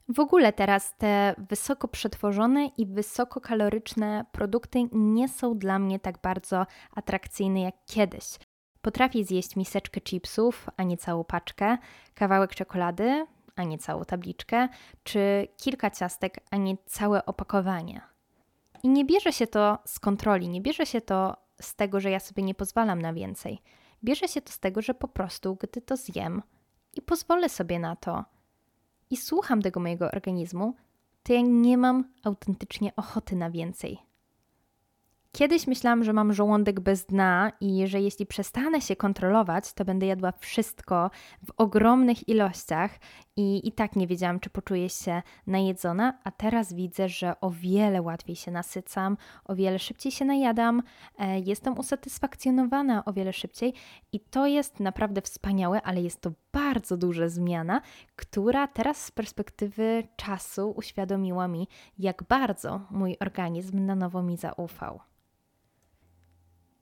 W 0.09 0.21
ogóle 0.21 0.53
teraz 0.53 0.97
te 0.97 1.35
wysoko 1.51 1.89
przetworzone 1.89 2.67
i 2.67 2.87
wysokokaloryczne 2.87 4.25
produkty 4.33 4.89
nie 4.93 5.29
są 5.29 5.59
dla 5.59 5.79
mnie 5.79 5.99
tak 5.99 6.19
bardzo 6.23 6.67
atrakcyjne 6.95 7.61
jak 7.61 7.75
kiedyś. 7.87 8.25
Potrafię 8.81 9.25
zjeść 9.25 9.57
miseczkę 9.57 10.01
chipsów, 10.01 10.67
a 10.77 10.83
nie 10.83 10.97
całą 10.97 11.25
paczkę, 11.25 11.79
kawałek 12.15 12.55
czekolady, 12.55 13.27
a 13.57 13.63
nie 13.63 13.79
całą 13.79 14.05
tabliczkę, 14.05 14.69
czy 15.05 15.49
kilka 15.57 15.91
ciastek, 15.91 16.41
a 16.51 16.57
nie 16.57 16.77
całe 16.87 17.27
opakowanie. 17.27 18.01
I 18.83 18.89
nie 18.89 19.05
bierze 19.05 19.33
się 19.33 19.47
to 19.47 19.79
z 19.85 20.01
kontroli, 20.01 20.49
nie 20.49 20.61
bierze 20.61 20.87
się 20.87 21.01
to 21.01 21.37
z 21.61 21.75
tego, 21.75 22.01
że 22.01 22.11
ja 22.11 22.21
sobie 22.21 22.43
nie 22.43 22.55
pozwalam 22.55 23.03
na 23.03 23.13
więcej. 23.13 23.63
Bierze 24.05 24.29
się 24.29 24.41
to 24.43 24.53
z 24.53 24.59
tego, 24.59 24.83
że 24.83 24.95
po 24.95 25.09
prostu, 25.09 25.57
gdy 25.57 25.81
to 25.81 25.97
zjem 25.97 26.43
i 26.99 27.03
pozwolę 27.03 27.49
sobie 27.49 27.79
na 27.79 27.97
to 27.97 28.25
i 29.11 29.17
słucham 29.17 29.63
tego 29.63 29.81
mojego 29.81 30.11
organizmu, 30.11 30.75
to 31.23 31.33
ja 31.33 31.41
nie 31.41 31.79
mam 31.79 32.05
autentycznie 32.25 32.97
ochoty 32.97 33.37
na 33.37 33.51
więcej. 33.51 33.99
Kiedyś 35.33 35.67
myślałam, 35.67 36.05
że 36.05 36.13
mam 36.13 36.33
żołądek 36.33 36.81
bez 36.81 37.05
dna 37.05 37.53
i 37.61 37.87
że 37.87 38.01
jeśli 38.01 38.27
przestanę 38.27 38.81
się 38.81 38.97
kontrolować, 38.97 39.73
to 39.73 39.85
będę 39.85 40.07
jadła 40.07 40.33
wszystko 40.33 41.11
w 41.47 41.53
ogromnych 41.57 42.29
ilościach 42.29 42.99
i 43.37 43.69
i 43.69 43.73
tak 43.73 43.97
nie 43.97 44.07
wiedziałam, 44.07 44.41
czy 44.41 44.51
poczuję 44.51 44.89
się 44.89 45.23
najedzona, 45.47 46.19
a 46.25 46.31
teraz 46.31 46.73
widzę, 46.73 47.09
że 47.09 47.41
o 47.41 47.51
wiele 47.51 48.03
łatwiej 48.03 48.37
się 48.37 48.51
nasycam, 48.51 49.17
o 49.45 49.55
wiele 49.55 49.79
szybciej 49.79 50.13
się 50.13 50.25
najadam, 50.25 50.83
e, 51.19 51.41
jestem 51.41 51.79
usatysfakcjonowana 51.79 53.05
o 53.05 53.13
wiele 53.13 53.33
szybciej 53.33 53.75
i 54.13 54.21
to 54.21 54.47
jest 54.47 54.81
naprawdę 54.81 55.23
wspaniałe, 55.23 55.83
ale 55.83 56.03
jest 56.03 56.21
to 56.21 56.31
bardzo 56.59 56.97
duża 56.97 57.29
zmiana, 57.29 57.81
która 58.17 58.69
teraz 58.69 59.05
z 59.05 59.11
perspektywy 59.11 60.09
czasu 60.17 60.71
uświadomiła 60.77 61.49
mi, 61.49 61.69
jak 61.99 62.23
bardzo 62.29 62.81
mój 62.91 63.17
organizm 63.21 63.87
na 63.87 63.95
nowo 63.95 64.23
mi 64.23 64.37
zaufał. 64.37 65.01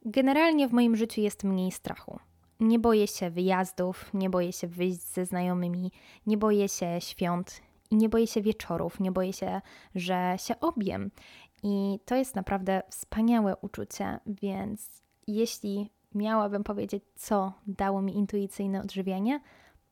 Generalnie 0.04 0.68
w 0.68 0.72
moim 0.72 0.96
życiu 0.96 1.20
jest 1.20 1.44
mniej 1.44 1.72
strachu. 1.72 2.18
Nie 2.60 2.78
boję 2.78 3.06
się 3.06 3.30
wyjazdów, 3.30 4.14
nie 4.14 4.30
boję 4.30 4.52
się 4.52 4.66
wyjść 4.66 5.00
ze 5.00 5.24
znajomymi, 5.24 5.92
nie 6.26 6.36
boję 6.36 6.68
się 6.68 7.00
świąt 7.00 7.60
i 7.90 7.96
nie 7.96 8.08
boję 8.08 8.26
się 8.26 8.42
wieczorów, 8.42 9.00
nie 9.00 9.12
boję 9.12 9.32
się, 9.32 9.60
że 9.94 10.34
się 10.38 10.60
obiem. 10.60 11.10
I 11.62 11.98
to 12.04 12.14
jest 12.14 12.34
naprawdę 12.34 12.82
wspaniałe 12.88 13.56
uczucie, 13.56 14.20
więc 14.26 15.02
jeśli 15.26 15.90
miałabym 16.14 16.64
powiedzieć, 16.64 17.04
co 17.14 17.52
dało 17.66 18.02
mi 18.02 18.16
intuicyjne 18.16 18.80
odżywianie, 18.80 19.40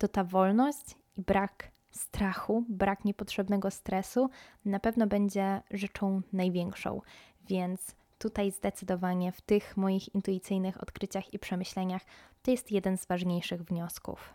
to 0.04 0.08
ta 0.08 0.24
wolność 0.24 0.96
i 1.16 1.22
brak 1.22 1.70
strachu, 1.90 2.64
brak 2.68 3.04
niepotrzebnego 3.04 3.70
stresu 3.70 4.30
na 4.64 4.80
pewno 4.80 5.06
będzie 5.06 5.62
rzeczą 5.70 6.22
największą. 6.32 7.00
Więc 7.46 7.94
tutaj 8.18 8.50
zdecydowanie 8.50 9.32
w 9.32 9.40
tych 9.40 9.76
moich 9.76 10.14
intuicyjnych 10.14 10.82
odkryciach 10.82 11.34
i 11.34 11.38
przemyśleniach 11.38 12.02
to 12.42 12.50
jest 12.50 12.72
jeden 12.72 12.98
z 12.98 13.06
ważniejszych 13.06 13.62
wniosków. 13.62 14.34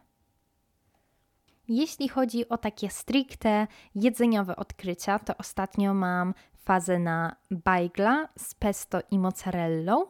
Jeśli 1.67 2.09
chodzi 2.09 2.49
o 2.49 2.57
takie 2.57 2.89
stricte 2.89 3.67
jedzeniowe 3.95 4.55
odkrycia, 4.55 5.19
to 5.19 5.37
ostatnio 5.37 5.93
mam 5.93 6.33
fazę 6.55 6.99
na 6.99 7.35
bajgla 7.51 8.29
z 8.37 8.53
pesto 8.53 8.99
i 9.11 9.19
mozzarellą. 9.19 10.05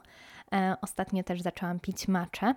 E, 0.53 0.75
ostatnio 0.81 1.23
też 1.23 1.41
zaczęłam 1.41 1.79
pić 1.79 2.07
macze 2.07 2.55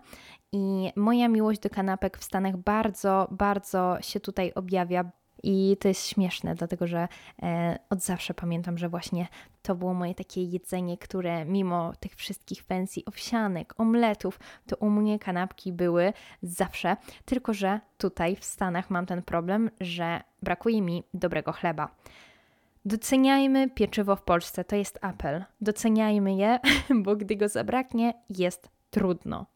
i 0.53 0.93
moja 0.97 1.29
miłość 1.29 1.61
do 1.61 1.71
kanapek 1.71 2.19
w 2.19 2.25
Stanach 2.25 2.57
bardzo, 2.57 3.29
bardzo 3.31 3.97
się 4.01 4.21
tutaj 4.21 4.53
objawia, 4.55 5.05
i 5.43 5.77
to 5.81 5.89
jest 5.89 6.07
śmieszne, 6.07 6.55
dlatego 6.55 6.87
że 6.87 7.09
e, 7.43 7.79
od 7.91 8.01
zawsze 8.01 8.35
pamiętam, 8.35 8.79
że 8.79 8.89
właśnie 8.89 9.29
to 9.63 9.75
było 9.75 9.95
moje 9.95 10.15
takie 10.15 10.43
jedzenie, 10.43 10.99
które 10.99 11.45
mimo 11.45 11.93
tych 12.01 12.15
wszystkich 12.15 12.65
pensji 12.65 13.05
owsianek, 13.05 13.75
omletów, 13.81 14.41
to 14.67 14.77
u 14.77 14.91
mnie 14.91 15.19
kanapki 15.19 15.73
były 15.73 16.13
zawsze. 16.43 16.97
Tylko 17.25 17.55
że 17.55 17.81
tutaj 17.99 18.37
w 18.37 18.45
Stanach 18.45 18.91
mam 18.91 19.07
ten 19.07 19.23
problem, 19.23 19.71
że 19.81 20.21
brakuje 20.43 20.83
mi 20.83 21.03
dobrego 21.15 21.53
chleba. 21.53 21.89
Doceniajmy 22.85 23.71
pieczywo 23.71 24.17
w 24.17 24.23
Polsce, 24.23 24.65
to 24.65 24.77
jest 24.77 24.99
apel. 25.03 25.45
Doceniajmy 25.61 26.35
je, 26.35 26.61
bo 27.05 27.17
gdy 27.17 27.37
go 27.37 27.49
zabraknie, 27.49 28.15
jest 28.31 28.69
trudno. 28.91 29.47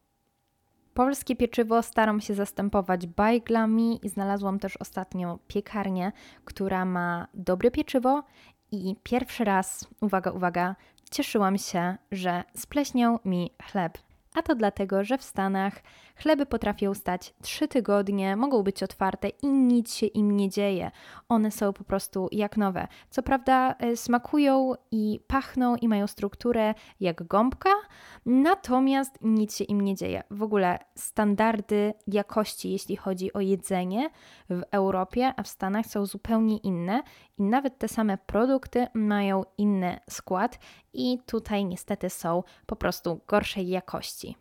Polskie 0.93 1.35
pieczywo 1.35 1.83
staram 1.83 2.21
się 2.21 2.33
zastępować 2.33 3.07
bajglami 3.07 3.99
i 4.05 4.09
znalazłam 4.09 4.59
też 4.59 4.77
ostatnio 4.77 5.39
piekarnię, 5.47 6.11
która 6.45 6.85
ma 6.85 7.27
dobre 7.33 7.71
pieczywo 7.71 8.23
i 8.71 8.95
pierwszy 9.03 9.43
raz, 9.43 9.87
uwaga, 10.01 10.31
uwaga, 10.31 10.75
cieszyłam 11.11 11.57
się, 11.57 11.97
że 12.11 12.43
spleśniał 12.55 13.19
mi 13.25 13.51
chleb 13.71 13.97
a 14.37 14.41
to 14.41 14.55
dlatego, 14.55 15.03
że 15.03 15.17
w 15.17 15.23
Stanach 15.23 15.73
chleby 16.15 16.45
potrafią 16.45 16.93
stać 16.93 17.33
3 17.41 17.67
tygodnie, 17.67 18.35
mogą 18.35 18.63
być 18.63 18.83
otwarte 18.83 19.29
i 19.29 19.47
nic 19.47 19.93
się 19.93 20.05
im 20.05 20.37
nie 20.37 20.49
dzieje. 20.49 20.91
One 21.29 21.51
są 21.51 21.73
po 21.73 21.83
prostu 21.83 22.27
jak 22.31 22.57
nowe. 22.57 22.87
Co 23.09 23.23
prawda 23.23 23.75
e, 23.79 23.97
smakują 23.97 24.73
i 24.91 25.19
pachną 25.27 25.75
i 25.75 25.87
mają 25.87 26.07
strukturę 26.07 26.73
jak 26.99 27.23
gąbka, 27.27 27.69
natomiast 28.25 29.17
nic 29.21 29.55
się 29.55 29.63
im 29.63 29.81
nie 29.81 29.95
dzieje. 29.95 30.23
W 30.31 30.43
ogóle 30.43 30.79
standardy 30.95 31.93
jakości, 32.07 32.71
jeśli 32.71 32.95
chodzi 32.95 33.33
o 33.33 33.39
jedzenie 33.39 34.09
w 34.49 34.61
Europie, 34.71 35.33
a 35.37 35.43
w 35.43 35.47
Stanach 35.47 35.85
są 35.85 36.05
zupełnie 36.05 36.57
inne 36.57 37.03
i 37.37 37.43
nawet 37.43 37.77
te 37.77 37.87
same 37.87 38.17
produkty 38.17 38.87
mają 38.93 39.43
inny 39.57 39.99
skład 40.09 40.59
i 40.97 41.19
tutaj 41.25 41.65
niestety 41.65 42.09
są 42.09 42.43
po 42.65 42.75
prostu 42.75 43.19
gorszej 43.27 43.67
jakości. 43.67 44.35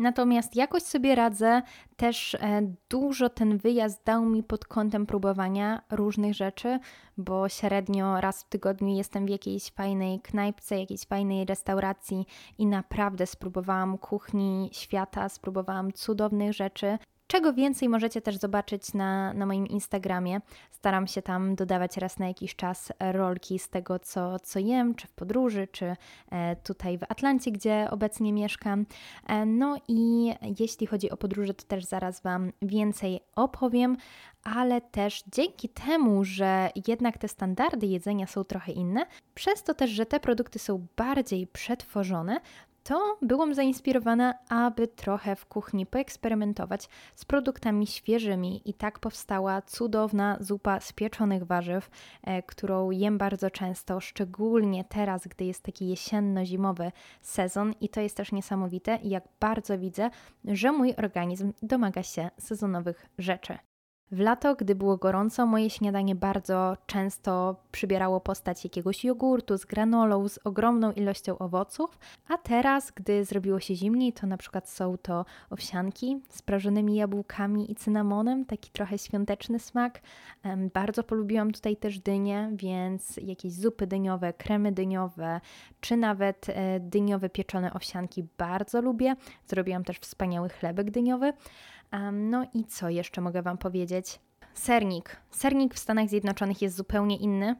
Natomiast 0.00 0.56
jakoś 0.56 0.82
sobie 0.82 1.14
radzę, 1.14 1.62
też 1.96 2.34
e, 2.34 2.62
dużo 2.88 3.28
ten 3.28 3.58
wyjazd 3.58 4.04
dał 4.04 4.24
mi 4.24 4.42
pod 4.42 4.64
kątem 4.64 5.06
próbowania 5.06 5.82
różnych 5.90 6.34
rzeczy, 6.34 6.78
bo 7.16 7.48
średnio 7.48 8.20
raz 8.20 8.42
w 8.42 8.48
tygodniu 8.48 8.96
jestem 8.96 9.26
w 9.26 9.28
jakiejś 9.28 9.70
fajnej 9.70 10.20
knajpce, 10.20 10.80
jakiejś 10.80 11.00
fajnej 11.00 11.44
restauracji 11.44 12.26
i 12.58 12.66
naprawdę 12.66 13.26
spróbowałam 13.26 13.98
kuchni 13.98 14.70
świata, 14.72 15.28
spróbowałam 15.28 15.92
cudownych 15.92 16.52
rzeczy. 16.52 16.98
Czego 17.30 17.52
więcej 17.52 17.88
możecie 17.88 18.20
też 18.20 18.36
zobaczyć 18.36 18.94
na, 18.94 19.34
na 19.34 19.46
moim 19.46 19.66
Instagramie. 19.66 20.40
Staram 20.70 21.06
się 21.06 21.22
tam 21.22 21.54
dodawać 21.54 21.96
raz 21.96 22.18
na 22.18 22.28
jakiś 22.28 22.56
czas 22.56 22.92
rolki 23.00 23.58
z 23.58 23.68
tego, 23.68 23.98
co, 23.98 24.38
co 24.38 24.58
jem, 24.58 24.94
czy 24.94 25.06
w 25.06 25.12
podróży, 25.12 25.68
czy 25.72 25.96
e, 26.30 26.56
tutaj 26.56 26.98
w 26.98 27.02
Atlancie, 27.02 27.50
gdzie 27.52 27.88
obecnie 27.90 28.32
mieszkam. 28.32 28.86
E, 29.26 29.46
no 29.46 29.76
i 29.88 30.32
jeśli 30.60 30.86
chodzi 30.86 31.10
o 31.10 31.16
podróże, 31.16 31.54
to 31.54 31.64
też 31.64 31.84
zaraz 31.84 32.22
Wam 32.22 32.52
więcej 32.62 33.20
opowiem, 33.36 33.96
ale 34.44 34.80
też 34.80 35.24
dzięki 35.32 35.68
temu, 35.68 36.24
że 36.24 36.70
jednak 36.88 37.18
te 37.18 37.28
standardy 37.28 37.86
jedzenia 37.86 38.26
są 38.26 38.44
trochę 38.44 38.72
inne, 38.72 39.06
przez 39.34 39.62
to 39.62 39.74
też, 39.74 39.90
że 39.90 40.06
te 40.06 40.20
produkty 40.20 40.58
są 40.58 40.86
bardziej 40.96 41.46
przetworzone, 41.46 42.40
to 42.82 43.18
byłam 43.22 43.54
zainspirowana, 43.54 44.34
aby 44.48 44.88
trochę 44.88 45.36
w 45.36 45.46
kuchni 45.46 45.86
poeksperymentować 45.86 46.88
z 47.14 47.24
produktami 47.24 47.86
świeżymi 47.86 48.62
i 48.64 48.74
tak 48.74 48.98
powstała 48.98 49.62
cudowna 49.62 50.36
zupa 50.40 50.80
z 50.80 50.92
pieczonych 50.92 51.44
warzyw, 51.44 51.90
e, 52.22 52.42
którą 52.42 52.90
jem 52.90 53.18
bardzo 53.18 53.50
często, 53.50 54.00
szczególnie 54.00 54.84
teraz, 54.84 55.26
gdy 55.26 55.44
jest 55.44 55.62
taki 55.62 55.88
jesienno-zimowy 55.88 56.92
sezon 57.22 57.74
i 57.80 57.88
to 57.88 58.00
jest 58.00 58.16
też 58.16 58.32
niesamowite, 58.32 58.98
jak 59.02 59.24
bardzo 59.40 59.78
widzę, 59.78 60.10
że 60.44 60.72
mój 60.72 60.94
organizm 60.96 61.52
domaga 61.62 62.02
się 62.02 62.30
sezonowych 62.38 63.06
rzeczy. 63.18 63.58
W 64.12 64.20
lato, 64.20 64.54
gdy 64.54 64.74
było 64.74 64.96
gorąco, 64.96 65.46
moje 65.46 65.70
śniadanie 65.70 66.14
bardzo 66.14 66.76
często 66.86 67.56
przybierało 67.72 68.20
postać 68.20 68.64
jakiegoś 68.64 69.04
jogurtu 69.04 69.58
z 69.58 69.64
granolą, 69.64 70.28
z 70.28 70.38
ogromną 70.44 70.92
ilością 70.92 71.38
owoców, 71.38 71.98
a 72.28 72.38
teraz, 72.38 72.90
gdy 72.90 73.24
zrobiło 73.24 73.60
się 73.60 73.74
zimniej, 73.74 74.12
to 74.12 74.26
na 74.26 74.36
przykład 74.36 74.68
są 74.68 74.98
to 74.98 75.24
owsianki 75.50 76.20
z 76.28 76.42
prażonymi 76.42 76.96
jabłkami 76.96 77.72
i 77.72 77.74
cynamonem, 77.74 78.44
taki 78.44 78.70
trochę 78.70 78.98
świąteczny 78.98 79.58
smak. 79.58 80.00
Bardzo 80.74 81.02
polubiłam 81.02 81.52
tutaj 81.52 81.76
też 81.76 81.98
dynie, 81.98 82.50
więc 82.52 83.16
jakieś 83.16 83.52
zupy 83.52 83.86
dyniowe, 83.86 84.32
kremy 84.32 84.72
dyniowe, 84.72 85.40
czy 85.80 85.96
nawet 85.96 86.46
e, 86.48 86.80
dyniowe 86.80 87.28
pieczone 87.28 87.72
owsianki 87.72 88.24
bardzo 88.38 88.80
lubię. 88.80 89.16
Zrobiłam 89.46 89.84
też 89.84 89.98
wspaniały 89.98 90.48
chlebek 90.48 90.90
dyniowy. 90.90 91.32
No 92.12 92.46
i 92.54 92.64
co 92.64 92.88
jeszcze 92.88 93.20
mogę 93.20 93.42
Wam 93.42 93.58
powiedzieć? 93.58 94.20
Sernik. 94.54 95.16
Sernik 95.30 95.74
w 95.74 95.78
Stanach 95.78 96.08
Zjednoczonych 96.08 96.62
jest 96.62 96.76
zupełnie 96.76 97.16
inny 97.16 97.56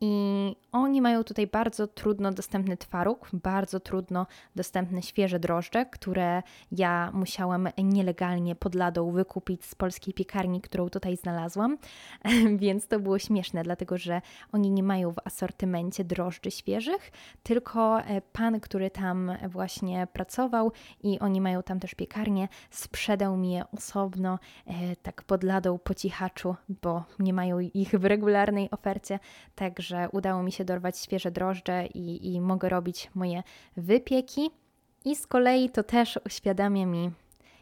I 0.00 0.56
oni 0.72 1.02
mają 1.02 1.24
tutaj 1.24 1.46
bardzo 1.46 1.86
trudno 1.86 2.32
dostępny 2.32 2.76
twaróg, 2.76 3.28
bardzo 3.32 3.80
trudno 3.80 4.26
dostępne 4.56 5.02
świeże 5.02 5.40
drożdże, 5.40 5.86
które 5.86 6.42
ja 6.72 7.10
musiałam 7.14 7.68
nielegalnie 7.78 8.54
pod 8.54 8.74
ladą 8.74 9.10
wykupić 9.10 9.64
z 9.64 9.74
polskiej 9.74 10.14
piekarni, 10.14 10.60
którą 10.60 10.88
tutaj 10.88 11.16
znalazłam. 11.16 11.78
Więc 12.56 12.86
to 12.86 13.00
było 13.00 13.18
śmieszne, 13.18 13.62
dlatego 13.62 13.98
że 13.98 14.22
oni 14.52 14.70
nie 14.70 14.82
mają 14.82 15.12
w 15.12 15.18
asortymencie 15.24 16.04
drożdży 16.04 16.50
świeżych, 16.50 17.12
tylko 17.42 18.00
e, 18.00 18.20
pan, 18.20 18.60
który 18.60 18.90
tam 18.90 19.32
właśnie 19.48 20.06
pracował 20.12 20.72
i 21.02 21.18
oni 21.18 21.40
mają 21.40 21.62
tam 21.62 21.80
też 21.80 21.94
piekarnię, 21.94 22.48
sprzedał 22.70 23.36
mi 23.36 23.52
je 23.52 23.64
osobno, 23.76 24.38
e, 24.66 24.96
tak 24.96 25.22
pod 25.22 25.42
ladą 25.42 25.78
po 25.78 25.94
cichaczu, 25.94 26.56
bo 26.82 27.04
nie 27.18 27.32
mają 27.32 27.58
ich 27.60 27.90
w 27.90 28.04
regularnej 28.04 28.70
ofercie. 28.70 29.18
Także 29.54 29.87
że 29.88 30.08
udało 30.12 30.42
mi 30.42 30.52
się 30.52 30.64
dorwać 30.64 30.98
świeże 30.98 31.30
drożdże 31.30 31.86
i, 31.86 32.34
i 32.34 32.40
mogę 32.40 32.68
robić 32.68 33.10
moje 33.14 33.42
wypieki. 33.76 34.50
I 35.04 35.16
z 35.16 35.26
kolei 35.26 35.70
to 35.70 35.82
też 35.82 36.18
uświadamia 36.26 36.86
mi, 36.86 37.10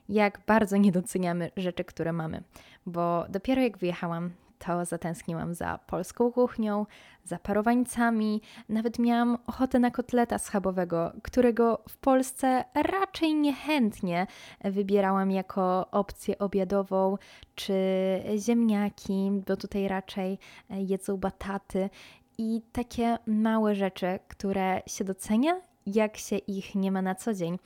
jak 0.08 0.40
bardzo 0.46 0.76
nie 0.76 0.92
doceniamy 0.92 1.50
rzeczy, 1.56 1.84
które 1.84 2.12
mamy. 2.12 2.42
Bo 2.86 3.26
dopiero 3.28 3.62
jak 3.62 3.78
wyjechałam, 3.78 4.30
to 4.58 4.84
zatęskniłam 4.84 5.54
za 5.54 5.78
polską 5.86 6.32
kuchnią, 6.32 6.86
za 7.24 7.38
parowańcami, 7.38 8.42
nawet 8.68 8.98
miałam 8.98 9.38
ochotę 9.46 9.78
na 9.78 9.90
kotleta 9.90 10.38
schabowego, 10.38 11.12
którego 11.22 11.82
w 11.88 11.96
Polsce 11.96 12.64
raczej 12.74 13.34
niechętnie 13.34 14.26
wybierałam 14.64 15.30
jako 15.30 15.90
opcję 15.90 16.38
obiadową, 16.38 17.16
czy 17.54 17.74
ziemniaki, 18.38 19.30
bo 19.46 19.56
tutaj 19.56 19.88
raczej 19.88 20.38
jedzą 20.70 21.16
bataty. 21.16 21.90
I 22.38 22.62
takie 22.72 23.18
małe 23.26 23.74
rzeczy, 23.74 24.18
które 24.28 24.82
się 24.86 25.04
docenia, 25.04 25.60
jak 25.86 26.16
się 26.16 26.36
ich 26.36 26.74
nie 26.74 26.92
ma 26.92 27.02
na 27.02 27.14
co 27.14 27.34
dzień. 27.34 27.58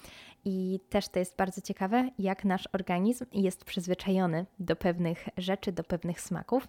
I 0.44 0.80
też 0.88 1.08
to 1.08 1.18
jest 1.18 1.36
bardzo 1.36 1.60
ciekawe, 1.60 2.10
jak 2.18 2.44
nasz 2.44 2.68
organizm 2.72 3.26
jest 3.32 3.64
przyzwyczajony 3.64 4.46
do 4.58 4.76
pewnych 4.76 5.28
rzeczy, 5.36 5.72
do 5.72 5.84
pewnych 5.84 6.20
smaków. 6.20 6.68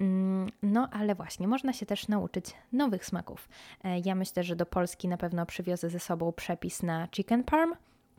Mm, 0.00 0.48
no, 0.62 0.88
ale 0.92 1.14
właśnie, 1.14 1.48
można 1.48 1.72
się 1.72 1.86
też 1.86 2.08
nauczyć 2.08 2.44
nowych 2.72 3.04
smaków. 3.04 3.48
E, 3.84 3.98
ja 3.98 4.14
myślę, 4.14 4.42
że 4.44 4.56
do 4.56 4.66
Polski 4.66 5.08
na 5.08 5.16
pewno 5.16 5.46
przywiozę 5.46 5.90
ze 5.90 6.00
sobą 6.00 6.32
przepis 6.32 6.82
na 6.82 7.08
chicken 7.12 7.44
parm 7.44 7.74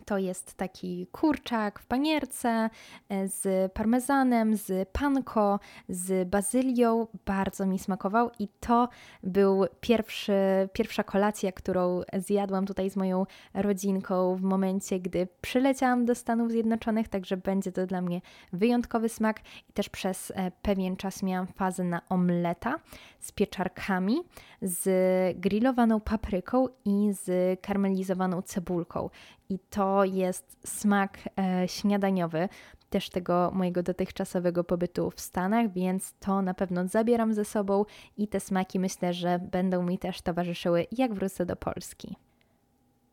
to 0.06 0.18
jest 0.18 0.54
taki 0.54 1.08
kurczak 1.12 1.80
w 1.80 1.86
panierce 1.86 2.70
e, 3.10 3.28
z 3.28 3.72
parmezanem, 3.72 4.58
z 4.58 4.90
panko, 4.90 5.60
z 5.90 6.30
bazylią. 6.30 7.08
Bardzo 7.26 7.66
mi 7.66 7.80
smakował 7.80 8.32
i 8.40 8.48
to 8.60 8.90
był 9.24 9.66
pierwszy, 9.82 10.34
pierwsza 10.74 11.04
kolacja, 11.04 11.52
którą 11.52 12.02
zjadłam 12.18 12.66
tutaj 12.66 12.90
z 12.90 12.96
moją 12.96 13.26
rodzinką 13.54 14.36
w 14.36 14.42
momencie, 14.42 15.00
gdy 15.00 15.28
przyleciałam 15.42 16.06
do 16.06 16.16
Stanów 16.16 16.52
Zjednoczonych, 16.52 17.08
także 17.08 17.38
będzie 17.38 17.72
to 17.72 17.88
dla 17.88 18.02
mnie 18.02 18.22
wyjątkowy 18.54 19.10
smak 19.10 19.40
i 19.70 19.74
też 19.74 19.90
przez 19.90 20.32
e, 20.36 20.52
pewien 20.62 20.96
czas 20.96 21.24
miałam 21.24 21.48
fazę 21.48 21.84
na 21.84 22.02
omleta 22.10 22.80
z 23.20 23.32
pieczarkami, 23.32 24.22
z 24.62 24.90
grillowaną 25.40 26.00
papryką 26.00 26.68
i 26.86 27.10
z 27.14 27.60
karmelizowaną 27.62 28.42
cebulką 28.42 29.10
i 29.50 29.60
to 29.60 30.04
jest 30.04 30.58
smak 30.66 31.20
e, 31.40 31.68
śniadaniowy 31.68 32.50
też 32.90 33.10
tego 33.10 33.52
mojego 33.54 33.84
dotychczasowego 33.84 34.64
pobytu 34.64 35.12
w 35.12 35.22
Stanach, 35.22 35.74
więc 35.74 36.14
to 36.20 36.42
na 36.42 36.54
pewno 36.54 36.88
zabieram 36.88 37.34
ze 37.34 37.46
sobą 37.46 37.86
i 38.18 38.28
te 38.28 38.40
smaki 38.40 38.80
myślę, 38.80 39.14
że 39.14 39.40
będą 39.52 39.84
mi 39.84 39.98
też 39.98 40.22
towarzyszyły, 40.22 40.86
jak 40.92 41.14
wrócę 41.14 41.46
do 41.46 41.56
Polski. 41.56 42.16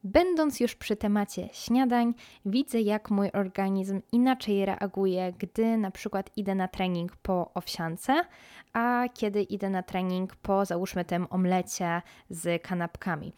Będąc 0.06 0.60
już 0.60 0.74
przy 0.74 0.96
temacie 0.96 1.48
śniadań, 1.52 2.14
widzę, 2.44 2.80
jak 2.80 3.10
mój 3.10 3.30
organizm 3.32 4.00
inaczej 4.12 4.66
reaguje, 4.66 5.32
gdy 5.38 5.76
na 5.76 5.90
przykład 5.90 6.30
idę 6.36 6.54
na 6.54 6.68
trening 6.68 7.16
po 7.16 7.54
owsiance, 7.54 8.24
a 8.72 9.04
kiedy 9.14 9.42
idę 9.42 9.70
na 9.70 9.82
trening 9.82 10.36
po 10.36 10.64
załóżmy 10.64 11.04
tym 11.04 11.26
omlecie 11.30 12.02
z 12.30 12.62
kanapkami. 12.62 13.32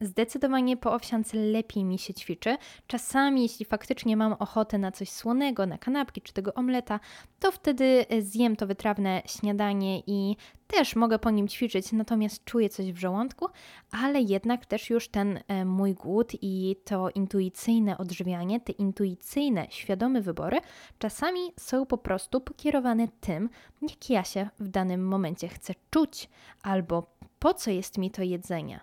Zdecydowanie 0.00 0.76
po 0.76 0.94
owsiance 0.94 1.36
lepiej 1.36 1.84
mi 1.84 1.98
się 1.98 2.14
ćwiczy. 2.14 2.56
Czasami, 2.86 3.42
jeśli 3.42 3.66
faktycznie 3.66 4.16
mam 4.16 4.32
ochotę 4.32 4.78
na 4.78 4.92
coś 4.92 5.10
słonego, 5.10 5.66
na 5.66 5.78
kanapki 5.78 6.22
czy 6.22 6.32
tego 6.32 6.54
omleta, 6.54 7.00
to 7.40 7.52
wtedy 7.52 8.06
e, 8.08 8.22
zjem 8.22 8.56
to 8.56 8.66
wytrawne 8.66 9.22
śniadanie 9.26 10.02
i 10.06 10.36
też 10.66 10.96
mogę 10.96 11.18
po 11.18 11.30
nim 11.30 11.48
ćwiczyć, 11.48 11.92
natomiast 11.92 12.44
czuję 12.44 12.68
coś 12.68 12.92
w 12.92 12.98
żołądku, 12.98 13.46
ale 13.90 14.20
jednak 14.20 14.66
też 14.66 14.90
już 14.90 15.08
ten 15.08 15.40
e, 15.48 15.64
mój 15.64 15.94
głód 15.94 16.32
i 16.42 16.76
to 16.84 17.10
intuicyjne 17.10 17.98
odżywianie, 17.98 18.60
te 18.60 18.72
intuicyjne, 18.72 19.66
świadome 19.70 20.20
wybory 20.20 20.58
czasami 20.98 21.40
są 21.60 21.86
po 21.86 21.98
prostu 21.98 22.40
pokierowane 22.40 23.08
tym, 23.20 23.48
jak 23.82 24.10
ja 24.10 24.24
się 24.24 24.48
w 24.58 24.68
danym 24.68 25.08
momencie 25.08 25.48
chcę 25.48 25.74
czuć 25.90 26.28
albo 26.62 27.16
po 27.38 27.54
co 27.54 27.70
jest 27.70 27.98
mi 27.98 28.10
to 28.10 28.22
jedzenie. 28.22 28.80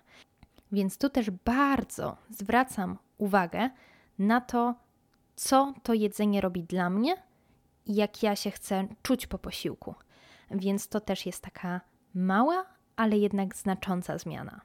Więc 0.74 0.98
tu 0.98 1.10
też 1.10 1.30
bardzo 1.30 2.16
zwracam 2.30 2.98
uwagę 3.18 3.70
na 4.18 4.40
to, 4.40 4.74
co 5.36 5.74
to 5.82 5.94
jedzenie 5.94 6.40
robi 6.40 6.62
dla 6.64 6.90
mnie 6.90 7.16
i 7.86 7.94
jak 7.94 8.22
ja 8.22 8.36
się 8.36 8.50
chcę 8.50 8.88
czuć 9.02 9.26
po 9.26 9.38
posiłku. 9.38 9.94
Więc 10.50 10.88
to 10.88 11.00
też 11.00 11.26
jest 11.26 11.42
taka 11.42 11.80
mała, 12.14 12.64
ale 12.96 13.18
jednak 13.18 13.56
znacząca 13.56 14.18
zmiana. 14.18 14.60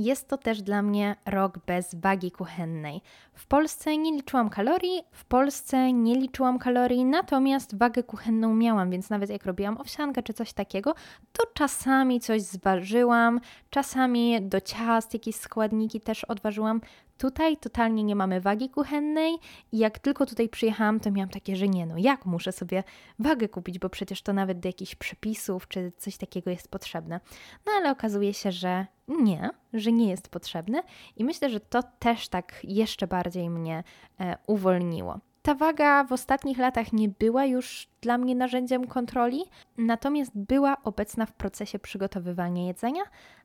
Jest 0.00 0.28
to 0.28 0.38
też 0.38 0.62
dla 0.62 0.82
mnie 0.82 1.16
rok 1.26 1.58
bez 1.66 1.94
wagi 1.94 2.30
kuchennej. 2.30 3.00
W 3.34 3.46
Polsce 3.46 3.96
nie 3.96 4.12
liczyłam 4.12 4.50
kalorii, 4.50 5.02
w 5.12 5.24
Polsce 5.24 5.92
nie 5.92 6.14
liczyłam 6.14 6.58
kalorii, 6.58 7.04
natomiast 7.04 7.78
wagę 7.78 8.02
kuchenną 8.02 8.54
miałam, 8.54 8.90
więc 8.90 9.10
nawet 9.10 9.30
jak 9.30 9.46
robiłam 9.46 9.80
owsiankę 9.80 10.22
czy 10.22 10.34
coś 10.34 10.52
takiego, 10.52 10.94
to 11.32 11.42
czasami 11.54 12.20
coś 12.20 12.42
zważyłam, 12.42 13.40
czasami 13.70 14.42
do 14.42 14.60
ciast 14.60 15.14
jakieś 15.14 15.36
składniki 15.36 16.00
też 16.00 16.24
odważyłam. 16.24 16.80
Tutaj 17.18 17.56
totalnie 17.56 18.02
nie 18.04 18.16
mamy 18.16 18.40
wagi 18.40 18.70
kuchennej 18.70 19.34
i 19.72 19.78
jak 19.78 19.98
tylko 19.98 20.26
tutaj 20.26 20.48
przyjechałam, 20.48 21.00
to 21.00 21.10
miałam 21.10 21.30
takie, 21.30 21.56
że 21.56 21.68
nie, 21.68 21.86
no 21.86 21.94
jak 21.98 22.26
muszę 22.26 22.52
sobie 22.52 22.84
wagę 23.18 23.48
kupić, 23.48 23.78
bo 23.78 23.88
przecież 23.88 24.22
to 24.22 24.32
nawet 24.32 24.60
do 24.60 24.68
jakichś 24.68 24.94
przepisów 24.94 25.68
czy 25.68 25.92
coś 25.96 26.16
takiego 26.16 26.50
jest 26.50 26.68
potrzebne. 26.68 27.20
No 27.66 27.72
ale 27.76 27.90
okazuje 27.90 28.34
się, 28.34 28.52
że 28.52 28.86
nie, 29.10 29.50
że 29.72 29.92
nie 29.92 30.08
jest 30.10 30.28
potrzebne 30.28 30.82
i 31.16 31.24
myślę, 31.24 31.50
że 31.50 31.60
to 31.60 31.82
też 31.82 32.28
tak 32.28 32.60
jeszcze 32.64 33.06
bardziej 33.06 33.50
mnie 33.50 33.84
e, 34.20 34.36
uwolniło. 34.46 35.18
Ta 35.42 35.54
waga 35.54 36.04
w 36.04 36.12
ostatnich 36.12 36.58
latach 36.58 36.92
nie 36.92 37.08
była 37.08 37.44
już 37.44 37.88
dla 38.00 38.18
mnie 38.18 38.34
narzędziem 38.34 38.86
kontroli, 38.86 39.42
natomiast 39.78 40.32
była 40.34 40.76
obecna 40.84 41.26
w 41.26 41.32
procesie 41.32 41.78
przygotowywania 41.78 42.66
jedzenia, 42.66 43.02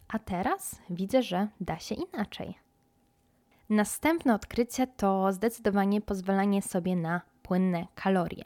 a 0.08 0.20
teraz 0.20 0.82
widzę, 0.90 1.24
że 1.24 1.48
da 1.62 1.80
się 1.80 1.96
inaczej. 1.96 2.56
Następne 3.70 4.36
odkrycie 4.36 4.88
to 4.88 5.32
zdecydowanie 5.32 6.02
pozwolenie 6.02 6.62
sobie 6.62 6.96
na 6.96 7.22
płynne 7.42 7.88
kalorie. 7.96 8.44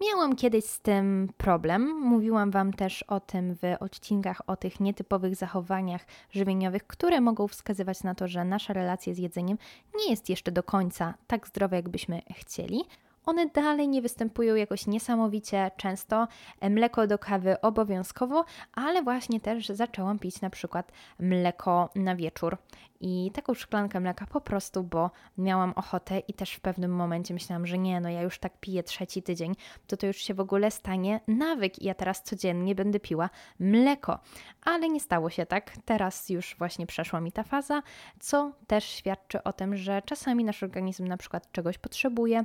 Miałam 0.00 0.36
kiedyś 0.36 0.64
z 0.64 0.80
tym 0.80 1.28
problem. 1.36 2.00
Mówiłam 2.00 2.50
Wam 2.50 2.72
też 2.72 3.02
o 3.02 3.20
tym 3.20 3.54
w 3.54 3.60
odcinkach 3.80 4.40
o 4.46 4.56
tych 4.56 4.80
nietypowych 4.80 5.36
zachowaniach 5.36 6.06
żywieniowych, 6.30 6.86
które 6.86 7.20
mogą 7.20 7.48
wskazywać 7.48 8.02
na 8.02 8.14
to, 8.14 8.28
że 8.28 8.44
nasza 8.44 8.72
relacja 8.72 9.14
z 9.14 9.18
jedzeniem 9.18 9.58
nie 9.96 10.10
jest 10.10 10.28
jeszcze 10.28 10.52
do 10.52 10.62
końca 10.62 11.14
tak 11.26 11.46
zdrowa, 11.46 11.76
jakbyśmy 11.76 12.22
chcieli. 12.36 12.84
One 13.28 13.46
dalej 13.46 13.88
nie 13.88 14.02
występują 14.02 14.54
jakoś 14.54 14.86
niesamowicie 14.86 15.70
często. 15.76 16.28
Mleko 16.70 17.06
do 17.06 17.18
kawy 17.18 17.60
obowiązkowo, 17.60 18.44
ale 18.74 19.02
właśnie 19.02 19.40
też 19.40 19.68
zaczęłam 19.68 20.18
pić 20.18 20.40
na 20.40 20.50
przykład 20.50 20.92
mleko 21.18 21.90
na 21.94 22.16
wieczór. 22.16 22.56
I 23.00 23.30
taką 23.34 23.54
szklankę 23.54 24.00
mleka 24.00 24.26
po 24.26 24.40
prostu, 24.40 24.82
bo 24.82 25.10
miałam 25.38 25.72
ochotę 25.76 26.18
i 26.18 26.34
też 26.34 26.52
w 26.52 26.60
pewnym 26.60 26.90
momencie 26.90 27.34
myślałam, 27.34 27.66
że 27.66 27.78
nie, 27.78 28.00
no 28.00 28.08
ja 28.08 28.22
już 28.22 28.38
tak 28.38 28.60
piję 28.60 28.82
trzeci 28.82 29.22
tydzień, 29.22 29.54
to 29.86 29.96
to 29.96 30.06
już 30.06 30.16
się 30.16 30.34
w 30.34 30.40
ogóle 30.40 30.70
stanie 30.70 31.20
nawyk 31.28 31.82
i 31.82 31.84
ja 31.86 31.94
teraz 31.94 32.22
codziennie 32.22 32.74
będę 32.74 33.00
piła 33.00 33.30
mleko. 33.58 34.18
Ale 34.62 34.88
nie 34.88 35.00
stało 35.00 35.30
się 35.30 35.46
tak. 35.46 35.72
Teraz 35.84 36.28
już 36.28 36.56
właśnie 36.58 36.86
przeszła 36.86 37.20
mi 37.20 37.32
ta 37.32 37.42
faza, 37.42 37.82
co 38.20 38.52
też 38.66 38.84
świadczy 38.84 39.42
o 39.42 39.52
tym, 39.52 39.76
że 39.76 40.02
czasami 40.02 40.44
nasz 40.44 40.62
organizm 40.62 41.06
na 41.08 41.16
przykład 41.16 41.52
czegoś 41.52 41.78
potrzebuje, 41.78 42.44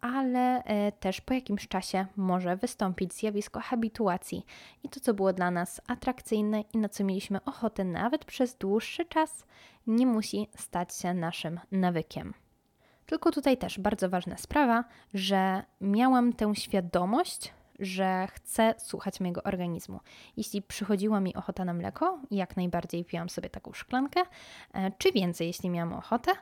ale 0.00 0.64
e, 0.64 0.92
też 0.92 1.20
po 1.20 1.34
jakimś 1.34 1.68
czasie 1.68 2.06
może 2.16 2.56
wystąpić 2.56 3.14
zjawisko 3.14 3.60
habituacji 3.60 4.46
i 4.82 4.88
to, 4.88 5.00
co 5.00 5.14
było 5.14 5.32
dla 5.32 5.50
nas 5.50 5.80
atrakcyjne 5.86 6.60
i 6.74 6.78
na 6.78 6.88
co 6.88 7.04
mieliśmy 7.04 7.44
ochotę 7.44 7.84
nawet 7.84 8.24
przez 8.24 8.54
dłuższy 8.54 9.04
czas, 9.04 9.46
nie 9.86 10.06
musi 10.06 10.48
stać 10.56 10.94
się 10.94 11.14
naszym 11.14 11.60
nawykiem. 11.72 12.34
Tylko 13.06 13.30
tutaj 13.30 13.56
też 13.56 13.78
bardzo 13.78 14.08
ważna 14.08 14.36
sprawa, 14.36 14.84
że 15.14 15.62
miałam 15.80 16.32
tę 16.32 16.54
świadomość, 16.54 17.54
że 17.78 18.28
chcę 18.32 18.74
słuchać 18.78 19.20
mojego 19.20 19.42
organizmu. 19.42 20.00
Jeśli 20.36 20.62
przychodziła 20.62 21.20
mi 21.20 21.34
ochota 21.34 21.64
na 21.64 21.74
mleko, 21.74 22.20
jak 22.30 22.56
najbardziej 22.56 23.04
piłam 23.04 23.28
sobie 23.28 23.50
taką 23.50 23.72
szklankę, 23.72 24.20
e, 24.72 24.90
czy 24.98 25.12
więcej, 25.12 25.46
jeśli 25.46 25.70
miałam 25.70 25.92
ochotę, 25.92 26.32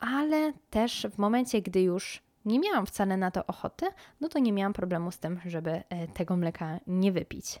ale 0.00 0.52
też 0.70 1.06
w 1.12 1.18
momencie, 1.18 1.62
gdy 1.62 1.82
już 1.82 2.22
nie 2.44 2.60
miałam 2.60 2.86
wcale 2.86 3.16
na 3.16 3.30
to 3.30 3.46
ochoty, 3.46 3.86
no 4.20 4.28
to 4.28 4.38
nie 4.38 4.52
miałam 4.52 4.72
problemu 4.72 5.10
z 5.10 5.18
tym, 5.18 5.40
żeby 5.46 5.82
e, 5.88 6.08
tego 6.08 6.36
mleka 6.36 6.78
nie 6.86 7.12
wypić. 7.12 7.60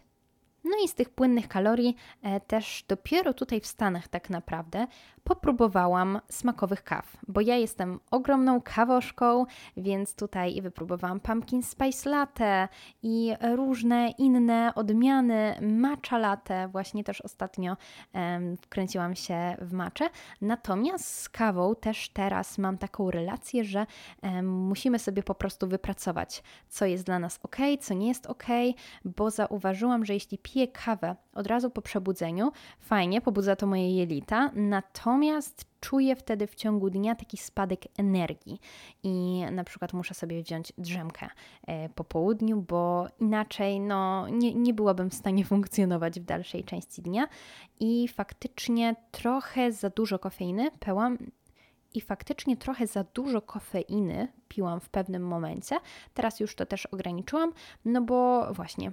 No 0.64 0.70
i 0.84 0.88
z 0.88 0.94
tych 0.94 1.10
płynnych 1.10 1.48
kalorii 1.48 1.96
e, 2.22 2.40
też 2.40 2.84
dopiero 2.88 3.34
tutaj 3.34 3.60
w 3.60 3.66
Stanach 3.66 4.08
tak 4.08 4.30
naprawdę 4.30 4.86
popróbowałam 5.24 6.20
smakowych 6.28 6.84
kaw, 6.84 7.16
bo 7.28 7.40
ja 7.40 7.56
jestem 7.56 8.00
ogromną 8.10 8.60
kawoszką, 8.60 9.46
więc 9.76 10.14
tutaj 10.14 10.62
wypróbowałam 10.62 11.20
pumpkin 11.20 11.62
spice 11.62 12.10
latte 12.10 12.68
i 13.02 13.32
różne 13.54 14.10
inne 14.18 14.72
odmiany 14.74 15.58
matcha 15.60 16.18
latte, 16.18 16.68
właśnie 16.68 17.04
też 17.04 17.20
ostatnio 17.20 17.76
um, 18.14 18.56
wkręciłam 18.56 19.14
się 19.14 19.56
w 19.60 19.72
macze. 19.72 20.10
Natomiast 20.40 21.20
z 21.20 21.28
kawą 21.28 21.74
też 21.74 22.08
teraz 22.08 22.58
mam 22.58 22.78
taką 22.78 23.10
relację, 23.10 23.64
że 23.64 23.86
um, 24.22 24.48
musimy 24.48 24.98
sobie 24.98 25.22
po 25.22 25.34
prostu 25.34 25.68
wypracować, 25.68 26.42
co 26.68 26.86
jest 26.86 27.04
dla 27.04 27.18
nas 27.18 27.40
ok, 27.42 27.56
co 27.80 27.94
nie 27.94 28.08
jest 28.08 28.26
ok, 28.26 28.46
bo 29.04 29.30
zauważyłam, 29.30 30.04
że 30.04 30.14
jeśli 30.14 30.38
piję 30.52 30.68
kawę 30.68 31.16
od 31.32 31.46
razu 31.46 31.70
po 31.70 31.82
przebudzeniu, 31.82 32.52
fajnie, 32.78 33.20
pobudza 33.20 33.56
to 33.56 33.66
moje 33.66 33.96
jelita, 33.96 34.50
natomiast 34.54 35.64
czuję 35.80 36.16
wtedy 36.16 36.46
w 36.46 36.54
ciągu 36.54 36.90
dnia 36.90 37.14
taki 37.14 37.36
spadek 37.36 37.80
energii. 37.98 38.60
I 39.02 39.44
na 39.52 39.64
przykład 39.64 39.92
muszę 39.92 40.14
sobie 40.14 40.42
wziąć 40.42 40.72
drzemkę 40.78 41.28
e, 41.66 41.88
po 41.88 42.04
południu, 42.04 42.62
bo 42.68 43.06
inaczej 43.20 43.80
no, 43.80 44.28
nie, 44.28 44.54
nie 44.54 44.74
byłabym 44.74 45.10
w 45.10 45.14
stanie 45.14 45.44
funkcjonować 45.54 46.20
w 46.20 46.24
dalszej 46.24 46.64
części 46.64 47.02
dnia. 47.02 47.28
I 47.80 48.08
faktycznie 48.08 48.96
trochę 49.10 49.72
za 49.72 49.90
dużo 49.90 50.18
kofeiny 50.18 50.70
pełam. 50.80 51.18
I 51.94 52.00
faktycznie 52.00 52.56
trochę 52.56 52.86
za 52.86 53.04
dużo 53.04 53.42
kofeiny 53.42 54.28
piłam 54.48 54.80
w 54.80 54.88
pewnym 54.88 55.26
momencie. 55.26 55.76
Teraz 56.14 56.40
już 56.40 56.54
to 56.54 56.66
też 56.66 56.86
ograniczyłam, 56.86 57.52
no 57.84 58.02
bo 58.02 58.48
właśnie 58.54 58.92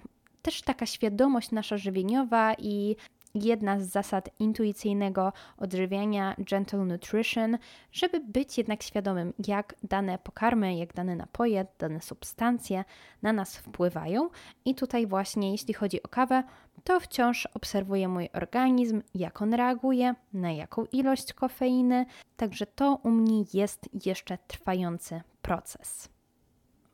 też 0.50 0.62
taka 0.62 0.86
świadomość 0.86 1.52
nasza 1.52 1.78
żywieniowa 1.78 2.54
i 2.54 2.96
jedna 3.36 3.80
z 3.80 3.84
zasad 3.84 4.30
intuicyjnego 4.40 5.34
odżywiania 5.58 6.36
Gentle 6.38 6.86
Nutrition, 6.86 7.58
żeby 7.92 8.20
być 8.20 8.58
jednak 8.58 8.84
świadomym, 8.84 9.34
jak 9.48 9.76
dane 9.84 10.18
pokarmy, 10.18 10.76
jak 10.76 10.94
dane 10.94 11.16
napoje, 11.16 11.66
dane 11.80 12.02
substancje 12.02 12.84
na 13.22 13.34
nas 13.34 13.58
wpływają. 13.58 14.30
I 14.66 14.76
tutaj 14.76 15.08
właśnie, 15.08 15.52
jeśli 15.52 15.74
chodzi 15.74 16.04
o 16.04 16.08
kawę, 16.08 16.44
to 16.84 17.00
wciąż 17.00 17.46
obserwuję 17.46 18.08
mój 18.08 18.30
organizm, 18.34 19.02
jak 19.16 19.42
on 19.42 19.54
reaguje, 19.54 20.16
na 20.34 20.52
jaką 20.52 20.86
ilość 20.86 21.34
kofeiny, 21.34 22.06
także 22.38 22.66
to 22.66 23.00
u 23.04 23.10
mnie 23.10 23.44
jest 23.54 23.90
jeszcze 24.06 24.38
trwający 24.48 25.22
proces. 25.42 26.10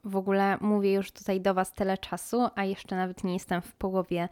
W 0.06 0.15
ogóle 0.15 0.58
mówię 0.62 0.94
już 0.94 1.12
tutaj 1.12 1.41
do 1.41 1.54
Was 1.54 1.74
tyle 1.74 1.98
czasu, 1.98 2.48
a 2.56 2.65
jeszcze 2.65 2.96
nawet 2.96 3.24
nie 3.24 3.34
jestem 3.34 3.62
w 3.62 3.74
połowie 3.74 4.30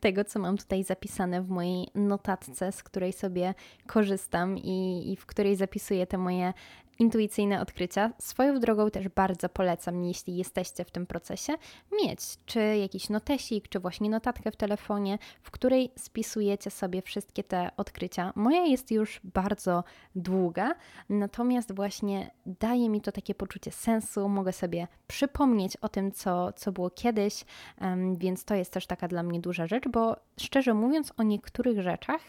tego, 0.00 0.24
co 0.24 0.38
mam 0.38 0.56
tutaj 0.56 0.84
zapisane 0.84 1.42
w 1.42 1.48
mojej 1.48 1.88
notatce, 1.94 2.72
z 2.72 2.82
której 2.82 3.12
sobie 3.12 3.54
korzystam 3.86 4.58
i, 4.58 5.04
i 5.12 5.16
w 5.16 5.26
której 5.26 5.56
zapisuję 5.56 6.06
te 6.06 6.18
moje 6.18 6.52
intuicyjne 6.98 7.60
odkrycia. 7.60 8.12
Swoją 8.18 8.60
drogą 8.60 8.90
też 8.90 9.08
bardzo 9.08 9.48
polecam, 9.48 10.04
jeśli 10.04 10.36
jesteście 10.36 10.84
w 10.84 10.90
tym 10.90 11.06
procesie, 11.06 11.52
mieć 12.02 12.20
czy 12.46 12.60
jakiś 12.60 13.08
notesik, 13.08 13.68
czy 13.68 13.80
właśnie 13.80 14.10
notatkę 14.10 14.50
w 14.50 14.56
telefonie, 14.56 15.18
w 15.42 15.50
której 15.50 15.92
spisujecie 15.96 16.70
sobie 16.70 17.02
wszystkie 17.02 17.44
te 17.44 17.70
odkrycia. 17.76 18.32
Moja 18.34 18.64
jest 18.64 18.90
już 18.90 19.20
bardzo 19.24 19.84
długa, 20.14 20.74
natomiast 21.08 21.74
właśnie 21.74 22.30
daje 22.46 22.88
mi 22.88 23.00
to 23.00 23.12
takie 23.12 23.34
poczucie 23.34 23.70
sensu, 23.70 24.28
mogę 24.28 24.52
sobie 24.52 24.88
przypomnieć 25.06 25.76
o 25.76 25.88
tym, 25.88 26.12
co, 26.12 26.52
co 26.52 26.72
było 26.72 26.90
kiedyś, 26.90 27.44
więc 28.16 28.44
to 28.44 28.54
jest 28.54 28.72
też 28.72 28.86
taka 28.86 29.08
dla 29.08 29.22
mnie 29.22 29.40
duża 29.40 29.66
rzecz, 29.66 29.88
bo 29.88 30.16
szczerze 30.40 30.74
mówiąc 30.74 31.12
o 31.16 31.22
niektórych 31.22 31.82
rzeczach, 31.82 32.20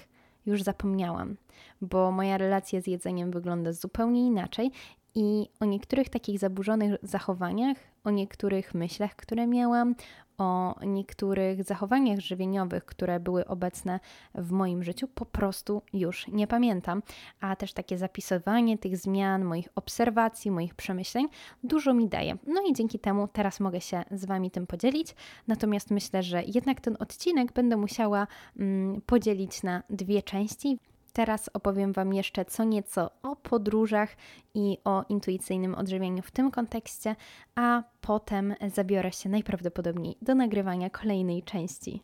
już 0.48 0.64
zapomniałam, 0.64 1.36
bo 1.82 2.12
moja 2.12 2.38
relacja 2.38 2.82
z 2.82 2.88
jedzeniem 2.88 3.32
wygląda 3.32 3.74
zupełnie 3.74 4.28
inaczej 4.28 4.72
i 5.18 5.50
o 5.60 5.66
niektórych 5.66 6.10
takich 6.10 6.40
zaburzonych 6.40 6.96
zachowaniach, 7.04 7.78
o 8.04 8.10
niektórych 8.10 8.74
myślach, 8.74 9.16
które 9.16 9.48
miałam, 9.48 9.96
o 10.38 10.76
niektórych 10.86 11.64
zachowaniach 11.64 12.20
żywieniowych, 12.20 12.86
które 12.86 13.20
były 13.20 13.48
obecne 13.48 14.00
w 14.36 14.52
moim 14.52 14.84
życiu, 14.84 15.08
po 15.08 15.26
prostu 15.26 15.82
już 15.94 16.28
nie 16.28 16.48
pamiętam. 16.48 17.04
A 17.42 17.56
też 17.56 17.74
takie 17.74 17.98
zapisywanie 17.98 18.78
tych 18.78 18.98
zmian, 18.98 19.44
moich 19.44 19.70
obserwacji, 19.76 20.52
moich 20.52 20.76
przemyśleń 20.76 21.28
dużo 21.64 21.94
mi 21.94 22.08
daje. 22.08 22.38
No 22.48 22.62
i 22.70 22.74
dzięki 22.74 23.00
temu 23.00 23.28
teraz 23.28 23.60
mogę 23.60 23.82
się 23.82 24.04
z 24.12 24.26
Wami 24.26 24.52
tym 24.52 24.68
podzielić. 24.68 25.16
Natomiast 25.48 25.92
myślę, 25.92 26.24
że 26.24 26.44
jednak 26.44 26.82
ten 26.82 26.98
odcinek 27.00 27.54
będę 27.54 27.78
musiała 27.78 28.28
mm, 28.60 29.02
podzielić 29.02 29.64
na 29.64 29.84
dwie 29.90 30.24
części. 30.24 30.80
Teraz 31.18 31.50
opowiem 31.54 31.94
Wam 31.94 32.14
jeszcze 32.14 32.46
co 32.46 32.64
nieco 32.64 33.12
o 33.24 33.36
podróżach 33.36 34.16
i 34.54 34.78
o 34.84 35.06
intuicyjnym 35.10 35.76
odżywianiu 35.76 36.22
w 36.22 36.32
tym 36.32 36.52
kontekście, 36.52 37.16
a 37.56 37.84
potem 38.02 38.56
zabiorę 38.68 39.12
się 39.12 39.30
najprawdopodobniej 39.30 40.18
do 40.22 40.36
nagrywania 40.36 40.90
kolejnej 40.90 41.44
części. 41.44 42.04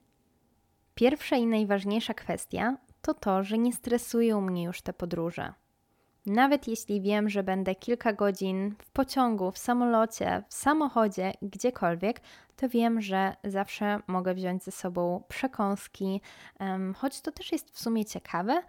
Pierwsza 0.95 1.35
i 1.35 1.47
najważniejsza 1.47 2.13
kwestia 2.13 2.77
to 3.01 3.13
to, 3.13 3.43
że 3.43 3.57
nie 3.57 3.73
stresują 3.73 4.41
mnie 4.41 4.63
już 4.63 4.81
te 4.81 4.93
podróże. 4.93 5.53
Nawet 6.25 6.67
jeśli 6.67 7.01
wiem, 7.01 7.29
że 7.29 7.43
będę 7.43 7.75
kilka 7.75 8.13
godzin 8.13 8.75
w 8.79 8.91
pociągu, 8.91 9.51
w 9.51 9.57
samolocie, 9.57 10.43
w 10.47 10.53
samochodzie, 10.53 11.33
gdziekolwiek, 11.41 12.21
to 12.55 12.69
wiem, 12.69 13.01
że 13.01 13.35
zawsze 13.43 13.99
mogę 14.07 14.33
wziąć 14.33 14.63
ze 14.63 14.71
sobą 14.71 15.23
przekąski, 15.27 16.21
choć 16.95 17.21
to 17.21 17.31
też 17.31 17.51
jest 17.51 17.71
w 17.71 17.79
sumie 17.79 18.05
ciekawe, 18.05 18.63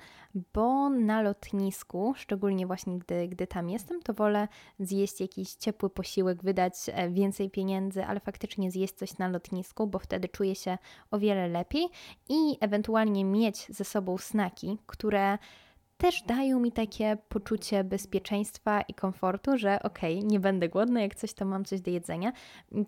bo 0.55 0.91
na 0.91 1.23
lotnisku, 1.23 2.15
szczególnie 2.17 2.67
właśnie 2.67 2.99
gdy, 2.99 3.29
gdy 3.29 3.47
tam 3.47 3.71
jestem, 3.71 4.03
to 4.03 4.15
wolę 4.15 4.49
zjeść 4.79 5.21
jakiś 5.21 5.55
ciepły 5.55 5.91
posiłek, 5.91 6.43
wydać 6.43 6.75
e, 6.87 7.11
więcej 7.11 7.51
pieniędzy, 7.51 8.05
ale 8.05 8.21
faktycznie 8.21 8.71
zjeść 8.71 8.95
coś 8.95 9.19
na 9.19 9.29
lotnisku, 9.29 9.87
bo 9.87 9.99
wtedy 9.99 10.29
czuję 10.29 10.55
się 10.55 10.79
o 11.11 11.19
wiele 11.19 11.49
lepiej 11.49 11.89
i 12.29 12.59
ewentualnie 12.61 13.25
mieć 13.25 13.67
ze 13.69 13.85
sobą 13.85 14.19
snaki, 14.19 14.79
które 14.87 15.39
też 16.05 16.23
dają 16.23 16.61
mi 16.61 16.73
takie 16.73 17.17
poczucie 17.29 17.85
bezpieczeństwa 17.85 18.81
i 18.81 18.95
komfortu, 18.95 19.59
że 19.59 19.83
okej, 19.83 20.19
okay, 20.19 20.29
nie 20.29 20.41
będę 20.41 20.69
głodna, 20.69 21.01
jak 21.01 21.15
coś 21.15 21.35
to 21.35 21.45
mam 21.45 21.65
coś 21.65 21.81
do 21.81 21.91
jedzenia. 21.91 22.33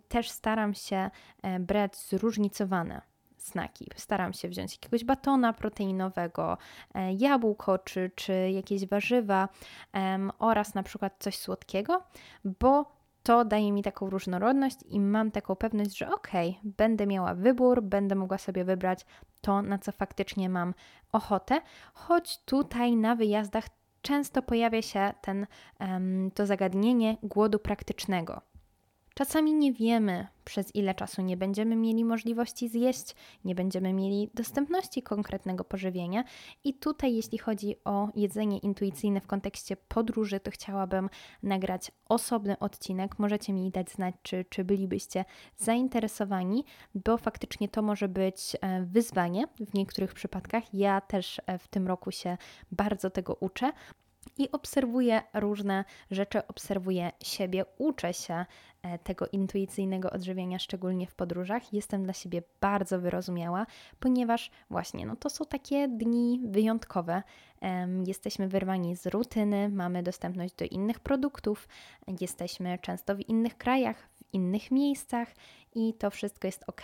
Też 0.09 0.31
staram 0.31 0.75
się 0.75 1.11
e, 1.43 1.61
brać 1.61 1.97
zróżnicowane 1.97 3.03
snaki. 3.37 3.91
Staram 3.97 4.33
się 4.33 4.49
wziąć 4.49 4.73
jakiegoś 4.73 5.05
batona 5.05 5.53
proteinowego, 5.53 6.59
e, 6.95 7.13
jabłko 7.13 7.79
czy, 7.79 8.11
czy 8.15 8.51
jakieś 8.51 8.87
warzywa 8.87 9.49
oraz 10.39 10.75
na 10.75 10.83
przykład 10.83 11.17
coś 11.19 11.39
słodkiego, 11.39 12.03
bo 12.45 12.97
to 13.23 13.45
daje 13.45 13.73
mi 13.73 13.83
taką 13.83 14.11
różnorodność 14.11 14.77
i 14.89 15.01
mam 15.01 15.31
taką 15.31 15.57
pewność, 15.57 15.99
że 15.99 16.11
okej, 16.15 16.51
okay, 16.51 16.73
będę 16.79 17.07
miała 17.07 17.35
wybór, 17.35 17.83
będę 17.83 18.15
mogła 18.15 18.39
sobie 18.39 18.65
wybrać 18.65 19.07
to, 19.47 19.63
na 19.63 19.79
co 19.79 19.93
faktycznie 19.93 20.49
mam 20.49 20.75
ochotę, 21.13 21.61
choć 21.95 22.39
tutaj 22.45 22.97
na 22.97 23.17
wyjazdach 23.17 23.65
często 24.03 24.43
pojawia 24.43 24.83
się 24.83 25.13
ten, 25.23 25.47
to 26.35 26.47
zagadnienie 26.47 27.17
głodu 27.23 27.59
praktycznego. 27.59 28.41
Czasami 29.19 29.55
nie 29.55 29.73
wiemy, 29.73 30.27
przez 30.45 30.75
ile 30.75 30.95
czasu 30.95 31.23
nie 31.23 31.37
będziemy 31.37 31.77
mieli 31.77 32.05
możliwości 32.05 32.69
zjeść, 32.69 33.15
nie 33.45 33.55
będziemy 33.55 33.93
mieli 33.93 34.31
dostępności 34.35 35.03
konkretnego 35.03 35.65
pożywienia. 35.65 36.25
I 36.65 36.75
tutaj, 36.75 37.15
jeśli 37.15 37.39
chodzi 37.39 37.77
o 37.85 38.09
jedzenie 38.15 38.59
intuicyjne 38.59 39.21
w 39.21 39.27
kontekście 39.27 39.77
podróży, 39.77 40.41
to 40.41 40.51
chciałabym 40.51 41.11
nagrać 41.43 41.93
osobny 42.09 42.59
odcinek. 42.59 43.19
Możecie 43.19 43.53
mi 43.53 43.71
dać 43.71 43.91
znać, 43.91 44.15
czy, 44.23 44.45
czy 44.51 44.65
bylibyście 44.65 45.25
zainteresowani, 45.57 46.65
bo 46.95 47.19
faktycznie 47.19 47.69
to 47.69 47.83
może 47.83 48.09
być 48.09 48.57
e, 48.61 48.83
wyzwanie 48.83 49.45
w 49.61 49.75
niektórych 49.75 50.15
przypadkach. 50.15 50.75
Ja 50.75 51.01
też 51.01 51.41
e, 51.47 51.59
w 51.59 51.69
tym 51.69 51.87
roku 51.87 52.11
się 52.11 52.37
bardzo 52.73 53.11
tego 53.11 53.35
uczę 53.41 53.73
i 54.39 54.51
obserwuję 54.53 55.23
różne 55.35 55.85
rzeczy, 56.11 56.47
obserwuję 56.47 57.13
siebie, 57.23 57.65
uczę 57.79 58.15
się 58.15 58.47
e, 58.83 58.99
tego 58.99 59.27
intuicyjnego 59.33 60.11
odżywiania, 60.11 60.59
szczególnie 60.59 61.07
w 61.07 61.15
podróżach. 61.15 61.73
Jestem 61.73 62.05
dla 62.05 62.13
siebie 62.13 62.43
bardzo 62.61 63.01
wyrozumiała, 63.01 63.67
ponieważ 64.01 64.51
właśnie 64.71 65.07
no 65.07 65.17
to 65.17 65.31
są 65.31 65.45
takie 65.45 65.89
dni 65.89 66.41
wyjątkowe. 66.45 67.23
Jesteśmy 68.07 68.49
wyrwani 68.49 68.97
z 68.97 69.07
rutyny, 69.07 69.69
mamy 69.69 70.03
dostępność 70.03 70.55
do 70.55 70.65
innych 70.65 71.01
produktów, 71.01 71.69
jesteśmy 72.21 72.79
często 72.79 73.17
w 73.17 73.29
innych 73.29 73.59
krajach, 73.59 74.09
w 74.15 74.35
innych 74.35 74.71
miejscach 74.71 75.29
i 75.77 75.95
to 75.95 76.11
wszystko 76.11 76.49
jest 76.49 76.65
ok. 76.67 76.83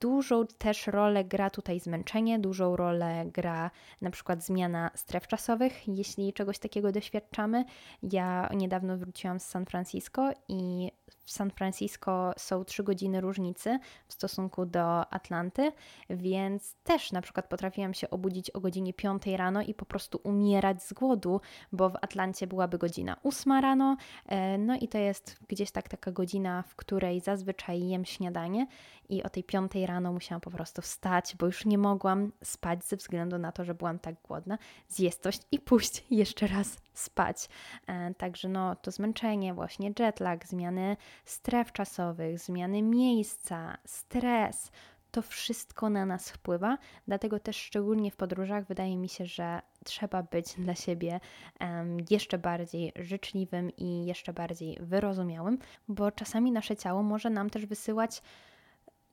Dużą 0.00 0.46
też 0.46 0.86
rolę 0.86 1.24
gra 1.24 1.50
tutaj 1.50 1.80
zmęczenie, 1.80 2.38
dużą 2.38 2.76
rolę 2.76 3.24
gra 3.26 3.70
na 4.00 4.10
przykład 4.10 4.44
zmiana 4.44 4.90
stref 4.94 5.26
czasowych, 5.26 5.88
jeśli 5.88 6.32
czegoś 6.32 6.58
takiego 6.58 6.92
doświadczamy. 6.92 7.64
Ja 8.02 8.48
niedawno 8.54 8.96
wróciłam 8.96 9.40
z 9.40 9.44
San 9.44 9.66
Francisco 9.66 10.30
i 10.48 10.90
w 11.24 11.30
San 11.30 11.50
Francisco 11.50 12.32
są 12.36 12.64
3 12.64 12.82
godziny 12.82 13.20
różnicy 13.20 13.78
w 14.08 14.12
stosunku 14.12 14.66
do 14.66 15.12
Atlanty, 15.12 15.72
więc 16.10 16.74
też 16.74 17.12
na 17.12 17.20
przykład 17.20 17.48
potrafiłam 17.48 17.94
się 17.94 18.10
obudzić 18.10 18.50
o 18.50 18.60
godzinie 18.60 18.92
5 18.92 19.26
rano 19.26 19.62
i 19.62 19.74
po 19.74 19.84
prostu 19.84 20.20
umierać 20.24 20.82
z 20.82 20.92
głodu, 20.92 21.40
bo 21.72 21.90
w 21.90 21.96
Atlancie 21.96 22.46
byłaby 22.46 22.78
godzina 22.78 23.16
8 23.22 23.52
rano, 23.52 23.96
e, 24.26 24.58
no 24.58 24.76
i 24.80 24.88
to 24.88 24.98
jest 24.98 25.36
gdzieś 25.48 25.70
tak 25.70 25.88
taka 25.88 26.12
godzina, 26.12 26.62
w 26.62 26.76
której 26.76 27.20
zazwyczaj 27.20 27.63
jem 27.72 28.04
śniadanie 28.04 28.66
i 29.08 29.22
o 29.22 29.28
tej 29.28 29.44
5 29.44 29.72
rano 29.86 30.12
musiałam 30.12 30.40
po 30.40 30.50
prostu 30.50 30.82
wstać, 30.82 31.36
bo 31.38 31.46
już 31.46 31.64
nie 31.64 31.78
mogłam 31.78 32.32
spać 32.42 32.84
ze 32.84 32.96
względu 32.96 33.38
na 33.38 33.52
to, 33.52 33.64
że 33.64 33.74
byłam 33.74 33.98
tak 33.98 34.14
głodna, 34.22 34.58
zjeść 34.88 35.18
coś 35.18 35.38
i 35.52 35.58
pójść 35.58 36.04
jeszcze 36.10 36.46
raz 36.46 36.76
spać. 36.94 37.48
E, 37.86 38.14
także 38.14 38.48
no 38.48 38.76
to 38.76 38.90
zmęczenie, 38.90 39.54
właśnie 39.54 39.92
jetlag, 39.98 40.46
zmiany 40.46 40.96
stref 41.24 41.72
czasowych, 41.72 42.38
zmiany 42.38 42.82
miejsca, 42.82 43.76
stres, 43.84 44.70
to 45.14 45.22
wszystko 45.22 45.90
na 45.90 46.06
nas 46.06 46.30
wpływa, 46.30 46.78
dlatego 47.08 47.40
też 47.40 47.56
szczególnie 47.56 48.10
w 48.10 48.16
podróżach 48.16 48.66
wydaje 48.66 48.96
mi 48.96 49.08
się, 49.08 49.26
że 49.26 49.60
trzeba 49.84 50.22
być 50.22 50.54
dla 50.54 50.74
siebie 50.74 51.20
um, 51.60 51.96
jeszcze 52.10 52.38
bardziej 52.38 52.92
życzliwym 52.96 53.70
i 53.76 54.06
jeszcze 54.06 54.32
bardziej 54.32 54.78
wyrozumiałym, 54.80 55.58
bo 55.88 56.10
czasami 56.10 56.52
nasze 56.52 56.76
ciało 56.76 57.02
może 57.02 57.30
nam 57.30 57.50
też 57.50 57.66
wysyłać 57.66 58.22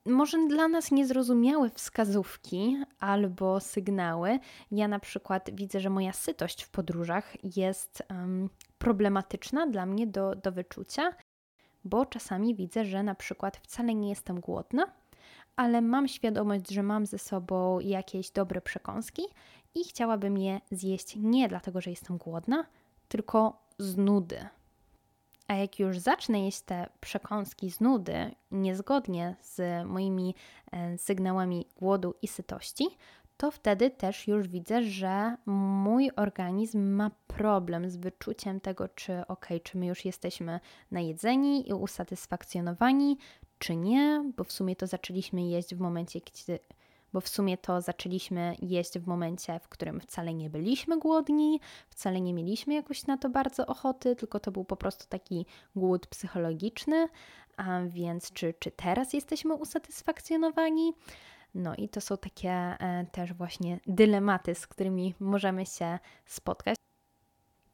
może 0.06 0.46
dla 0.48 0.68
nas 0.68 0.90
niezrozumiałe 0.90 1.70
wskazówki 1.70 2.76
albo 2.98 3.60
sygnały. 3.60 4.38
Ja 4.70 4.88
na 4.88 4.98
przykład 4.98 5.50
widzę, 5.52 5.80
że 5.80 5.90
moja 5.90 6.12
sytość 6.12 6.62
w 6.62 6.70
podróżach 6.70 7.36
jest 7.56 8.02
um, 8.10 8.50
problematyczna 8.78 9.66
dla 9.66 9.86
mnie 9.86 10.06
do, 10.06 10.34
do 10.34 10.52
wyczucia, 10.52 11.14
bo 11.84 12.06
czasami 12.06 12.54
widzę, 12.54 12.84
że 12.84 13.02
na 13.02 13.14
przykład 13.14 13.56
wcale 13.56 13.94
nie 13.94 14.08
jestem 14.08 14.40
głodna, 14.40 15.01
ale 15.56 15.80
mam 15.80 16.08
świadomość, 16.08 16.70
że 16.70 16.82
mam 16.82 17.06
ze 17.06 17.18
sobą 17.18 17.80
jakieś 17.80 18.30
dobre 18.30 18.60
przekąski 18.60 19.22
i 19.74 19.84
chciałabym 19.84 20.38
je 20.38 20.60
zjeść 20.70 21.16
nie 21.16 21.48
dlatego, 21.48 21.80
że 21.80 21.90
jestem 21.90 22.16
głodna, 22.18 22.66
tylko 23.08 23.62
z 23.78 23.96
nudy. 23.96 24.38
A 25.48 25.54
jak 25.54 25.78
już 25.78 25.98
zacznę 25.98 26.44
jeść 26.44 26.60
te 26.60 26.86
przekąski 27.00 27.70
z 27.70 27.80
nudy, 27.80 28.34
niezgodnie 28.50 29.36
z 29.40 29.86
moimi 29.86 30.34
e, 30.72 30.98
sygnałami 30.98 31.66
głodu 31.76 32.14
i 32.22 32.28
sytości, 32.28 32.86
to 33.36 33.50
wtedy 33.50 33.90
też 33.90 34.28
już 34.28 34.48
widzę, 34.48 34.82
że 34.82 35.36
mój 35.46 36.10
organizm 36.16 36.80
ma 36.80 37.10
problem 37.26 37.90
z 37.90 37.96
wyczuciem 37.96 38.60
tego, 38.60 38.88
czy 38.88 39.26
ok, 39.26 39.48
czy 39.62 39.78
my 39.78 39.86
już 39.86 40.04
jesteśmy 40.04 40.60
najedzeni 40.90 41.68
i 41.68 41.72
usatysfakcjonowani, 41.72 43.18
czy 43.62 43.76
nie, 43.76 44.32
bo 44.36 44.44
w 44.44 44.52
sumie 44.52 44.76
to 44.76 44.86
zaczęliśmy 44.86 45.42
jeść 45.42 45.74
w 45.74 45.80
momencie, 45.80 46.20
kiedy 46.20 46.58
bo 47.12 47.20
w 47.20 47.28
sumie 47.28 47.58
to 47.58 47.80
zaczęliśmy 47.80 48.56
jeść 48.62 48.98
w 48.98 49.06
momencie, 49.06 49.58
w 49.58 49.68
którym 49.68 50.00
wcale 50.00 50.34
nie 50.34 50.50
byliśmy 50.50 50.98
głodni, 50.98 51.60
wcale 51.88 52.20
nie 52.20 52.34
mieliśmy 52.34 52.74
jakoś 52.74 53.06
na 53.06 53.18
to 53.18 53.30
bardzo 53.30 53.66
ochoty, 53.66 54.16
tylko 54.16 54.40
to 54.40 54.52
był 54.52 54.64
po 54.64 54.76
prostu 54.76 55.06
taki 55.08 55.46
głód 55.76 56.06
psychologiczny. 56.06 57.08
A 57.56 57.80
więc 57.86 58.32
czy, 58.32 58.54
czy 58.58 58.70
teraz 58.70 59.12
jesteśmy 59.12 59.54
usatysfakcjonowani? 59.54 60.92
No 61.54 61.74
i 61.74 61.88
to 61.88 62.00
są 62.00 62.16
takie 62.16 62.50
e, 62.50 63.06
też 63.12 63.32
właśnie 63.32 63.80
dylematy, 63.86 64.54
z 64.54 64.66
którymi 64.66 65.14
możemy 65.20 65.66
się 65.66 65.98
spotkać. 66.26 66.76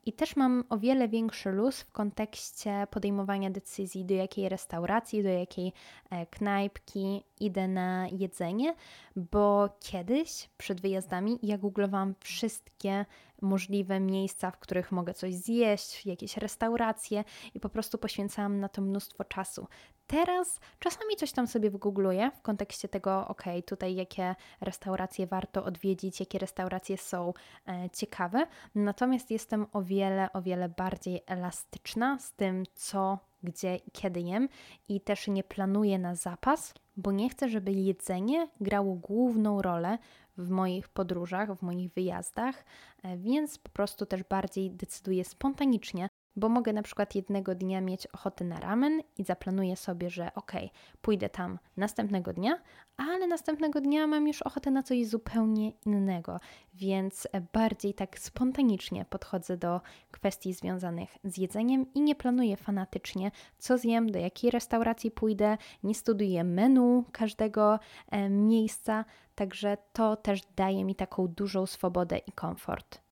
I 0.08 0.12
też 0.12 0.36
mam 0.36 0.64
o 0.68 0.78
wiele 0.78 1.08
większy 1.08 1.50
luz 1.50 1.80
w 1.80 1.92
kontekście 1.92 2.86
podejmowania 2.90 3.50
decyzji, 3.50 4.04
do 4.04 4.14
jakiej 4.14 4.48
restauracji, 4.48 5.22
do 5.22 5.28
jakiej 5.28 5.72
e, 6.10 6.26
knajpki 6.26 7.24
idę 7.40 7.68
na 7.68 8.08
jedzenie, 8.12 8.74
bo 9.16 9.68
kiedyś 9.80 10.50
przed 10.58 10.80
wyjazdami 10.80 11.38
ja 11.42 11.58
googlowałam 11.58 12.14
wszystkie 12.20 13.04
możliwe 13.42 14.00
miejsca, 14.00 14.50
w 14.50 14.58
których 14.58 14.92
mogę 14.92 15.14
coś 15.14 15.34
zjeść, 15.34 16.06
jakieś 16.06 16.36
restauracje 16.36 17.24
i 17.54 17.60
po 17.60 17.68
prostu 17.68 17.98
poświęcałam 17.98 18.60
na 18.60 18.68
to 18.68 18.82
mnóstwo 18.82 19.24
czasu. 19.24 19.66
Teraz 20.06 20.60
czasami 20.78 21.16
coś 21.16 21.32
tam 21.32 21.46
sobie 21.46 21.70
wygoogluję 21.70 22.30
w 22.38 22.42
kontekście 22.42 22.88
tego, 22.88 23.28
ok, 23.28 23.42
tutaj 23.66 23.94
jakie 23.94 24.34
restauracje 24.60 25.26
warto 25.26 25.64
odwiedzić, 25.64 26.20
jakie 26.20 26.38
restauracje 26.38 26.98
są 26.98 27.32
e, 27.66 27.90
ciekawe, 27.90 28.46
natomiast 28.74 29.30
jestem 29.30 29.66
o 29.72 29.82
wiele, 29.82 30.32
o 30.32 30.42
wiele 30.42 30.68
bardziej 30.68 31.20
elastyczna 31.26 32.18
z 32.18 32.32
tym, 32.32 32.64
co, 32.74 33.18
gdzie 33.42 33.76
i 33.76 33.90
kiedy 33.90 34.20
jem 34.20 34.48
i 34.88 35.00
też 35.00 35.28
nie 35.28 35.44
planuję 35.44 35.98
na 35.98 36.14
zapas, 36.14 36.74
bo 36.96 37.12
nie 37.12 37.28
chcę, 37.28 37.48
żeby 37.48 37.72
jedzenie 37.72 38.48
grało 38.60 38.94
główną 38.94 39.62
rolę 39.62 39.98
w 40.38 40.50
moich 40.50 40.88
podróżach, 40.88 41.54
w 41.54 41.62
moich 41.62 41.92
wyjazdach, 41.92 42.64
e, 43.02 43.16
więc 43.16 43.58
po 43.58 43.68
prostu 43.68 44.06
też 44.06 44.22
bardziej 44.22 44.70
decyduję 44.70 45.24
spontanicznie, 45.24 46.07
bo 46.38 46.48
mogę 46.48 46.72
na 46.72 46.82
przykład 46.82 47.14
jednego 47.14 47.54
dnia 47.54 47.80
mieć 47.80 48.06
ochotę 48.06 48.44
na 48.44 48.60
ramen 48.60 49.02
i 49.18 49.24
zaplanuję 49.24 49.76
sobie, 49.76 50.10
że 50.10 50.34
ok, 50.34 50.52
pójdę 51.02 51.28
tam 51.28 51.58
następnego 51.76 52.32
dnia, 52.32 52.58
ale 52.96 53.26
następnego 53.26 53.80
dnia 53.80 54.06
mam 54.06 54.28
już 54.28 54.42
ochotę 54.42 54.70
na 54.70 54.82
coś 54.82 55.06
zupełnie 55.06 55.72
innego, 55.86 56.40
więc 56.74 57.28
bardziej 57.52 57.94
tak 57.94 58.18
spontanicznie 58.18 59.04
podchodzę 59.04 59.56
do 59.56 59.80
kwestii 60.10 60.52
związanych 60.52 61.10
z 61.24 61.38
jedzeniem 61.38 61.86
i 61.94 62.00
nie 62.00 62.14
planuję 62.14 62.56
fanatycznie, 62.56 63.30
co 63.58 63.78
zjem, 63.78 64.10
do 64.10 64.18
jakiej 64.18 64.50
restauracji 64.50 65.10
pójdę, 65.10 65.58
nie 65.82 65.94
studiuję 65.94 66.44
menu 66.44 67.04
każdego 67.12 67.78
e, 68.10 68.30
miejsca, 68.30 69.04
także 69.34 69.76
to 69.92 70.16
też 70.16 70.40
daje 70.56 70.84
mi 70.84 70.94
taką 70.94 71.28
dużą 71.28 71.66
swobodę 71.66 72.18
i 72.18 72.32
komfort. 72.32 73.07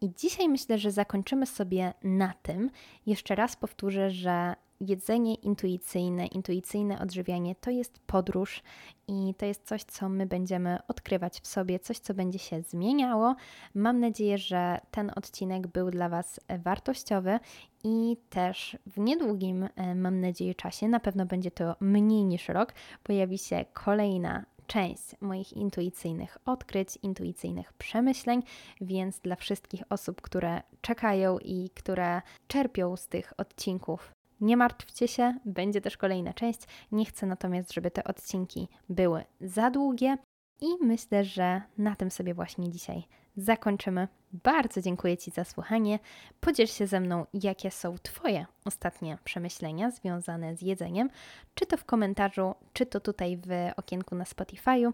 I 0.00 0.10
dzisiaj 0.16 0.48
myślę, 0.48 0.78
że 0.78 0.90
zakończymy 0.90 1.46
sobie 1.46 1.94
na 2.04 2.34
tym. 2.42 2.70
Jeszcze 3.06 3.34
raz 3.34 3.56
powtórzę, 3.56 4.10
że 4.10 4.54
jedzenie 4.80 5.34
intuicyjne, 5.34 6.26
intuicyjne 6.26 7.00
odżywianie 7.00 7.54
to 7.54 7.70
jest 7.70 7.98
podróż 7.98 8.62
i 9.08 9.34
to 9.38 9.46
jest 9.46 9.64
coś, 9.64 9.84
co 9.84 10.08
my 10.08 10.26
będziemy 10.26 10.78
odkrywać 10.88 11.40
w 11.40 11.46
sobie, 11.46 11.78
coś, 11.78 11.98
co 11.98 12.14
będzie 12.14 12.38
się 12.38 12.62
zmieniało. 12.62 13.34
Mam 13.74 14.00
nadzieję, 14.00 14.38
że 14.38 14.80
ten 14.90 15.12
odcinek 15.16 15.66
był 15.66 15.90
dla 15.90 16.08
Was 16.08 16.40
wartościowy 16.58 17.38
i 17.84 18.16
też 18.30 18.76
w 18.86 18.98
niedługim, 18.98 19.68
e, 19.76 19.94
mam 19.94 20.20
nadzieję, 20.20 20.54
czasie, 20.54 20.88
na 20.88 21.00
pewno 21.00 21.26
będzie 21.26 21.50
to 21.50 21.76
mniej 21.80 22.24
niż 22.24 22.48
rok, 22.48 22.74
pojawi 23.02 23.38
się 23.38 23.64
kolejna 23.72 24.44
część 24.66 25.20
moich 25.20 25.52
intuicyjnych 25.52 26.38
odkryć, 26.44 26.98
intuicyjnych 27.02 27.72
przemyśleń, 27.72 28.42
więc 28.80 29.20
dla 29.20 29.36
wszystkich 29.36 29.82
osób, 29.90 30.20
które 30.20 30.62
czekają 30.80 31.38
i 31.38 31.70
które 31.74 32.22
czerpią 32.48 32.96
z 32.96 33.08
tych 33.08 33.32
odcinków 33.36 34.16
nie 34.40 34.56
martwcie 34.56 35.08
się, 35.08 35.38
będzie 35.44 35.80
też 35.80 35.96
kolejna 35.96 36.32
część. 36.32 36.60
Nie 36.92 37.04
chcę 37.04 37.26
natomiast, 37.26 37.72
żeby 37.72 37.90
te 37.90 38.04
odcinki 38.04 38.68
były 38.88 39.24
za 39.40 39.70
długie 39.70 40.18
i 40.60 40.66
myślę, 40.80 41.24
że 41.24 41.62
na 41.78 41.96
tym 41.96 42.10
sobie 42.10 42.34
właśnie 42.34 42.70
dzisiaj 42.70 43.02
zakończymy. 43.36 44.08
Bardzo 44.32 44.82
dziękuję 44.82 45.16
Ci 45.16 45.30
za 45.30 45.44
słuchanie. 45.44 45.98
Podziel 46.40 46.66
się 46.66 46.86
ze 46.86 47.00
mną, 47.00 47.26
jakie 47.34 47.70
są 47.70 47.98
Twoje 48.02 48.46
ostatnie 48.64 49.18
przemyślenia 49.24 49.90
związane 49.90 50.56
z 50.56 50.62
jedzeniem, 50.62 51.10
czy 51.54 51.66
to 51.66 51.76
w 51.76 51.84
komentarzu, 51.84 52.54
czy 52.72 52.86
to 52.86 53.00
tutaj 53.00 53.36
w 53.36 53.50
okienku 53.76 54.14
na 54.14 54.24
Spotify'u. 54.24 54.92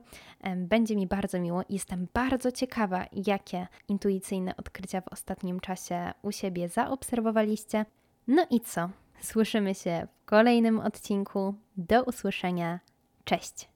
Będzie 0.57 0.97
mi 0.97 1.07
bardzo 1.07 1.41
miło. 1.41 1.63
Jestem 1.69 2.09
bardzo 2.15 2.53
ciekawa, 2.53 3.07
jakie 3.13 3.67
intuicyjne 3.89 4.57
odkrycia 4.57 5.01
w 5.01 5.09
ostatnim 5.09 5.61
czasie 5.61 6.13
u 6.23 6.33
siebie 6.33 6.69
zaobserwowaliście. 6.69 7.87
No 8.27 8.47
i 8.51 8.61
co? 8.61 8.91
Słyszymy 9.21 9.75
się 9.75 10.07
w 10.23 10.25
kolejnym 10.25 10.81
odcinku. 10.81 11.55
Do 11.77 12.05
usłyszenia. 12.05 12.81
Cześć! 13.25 13.72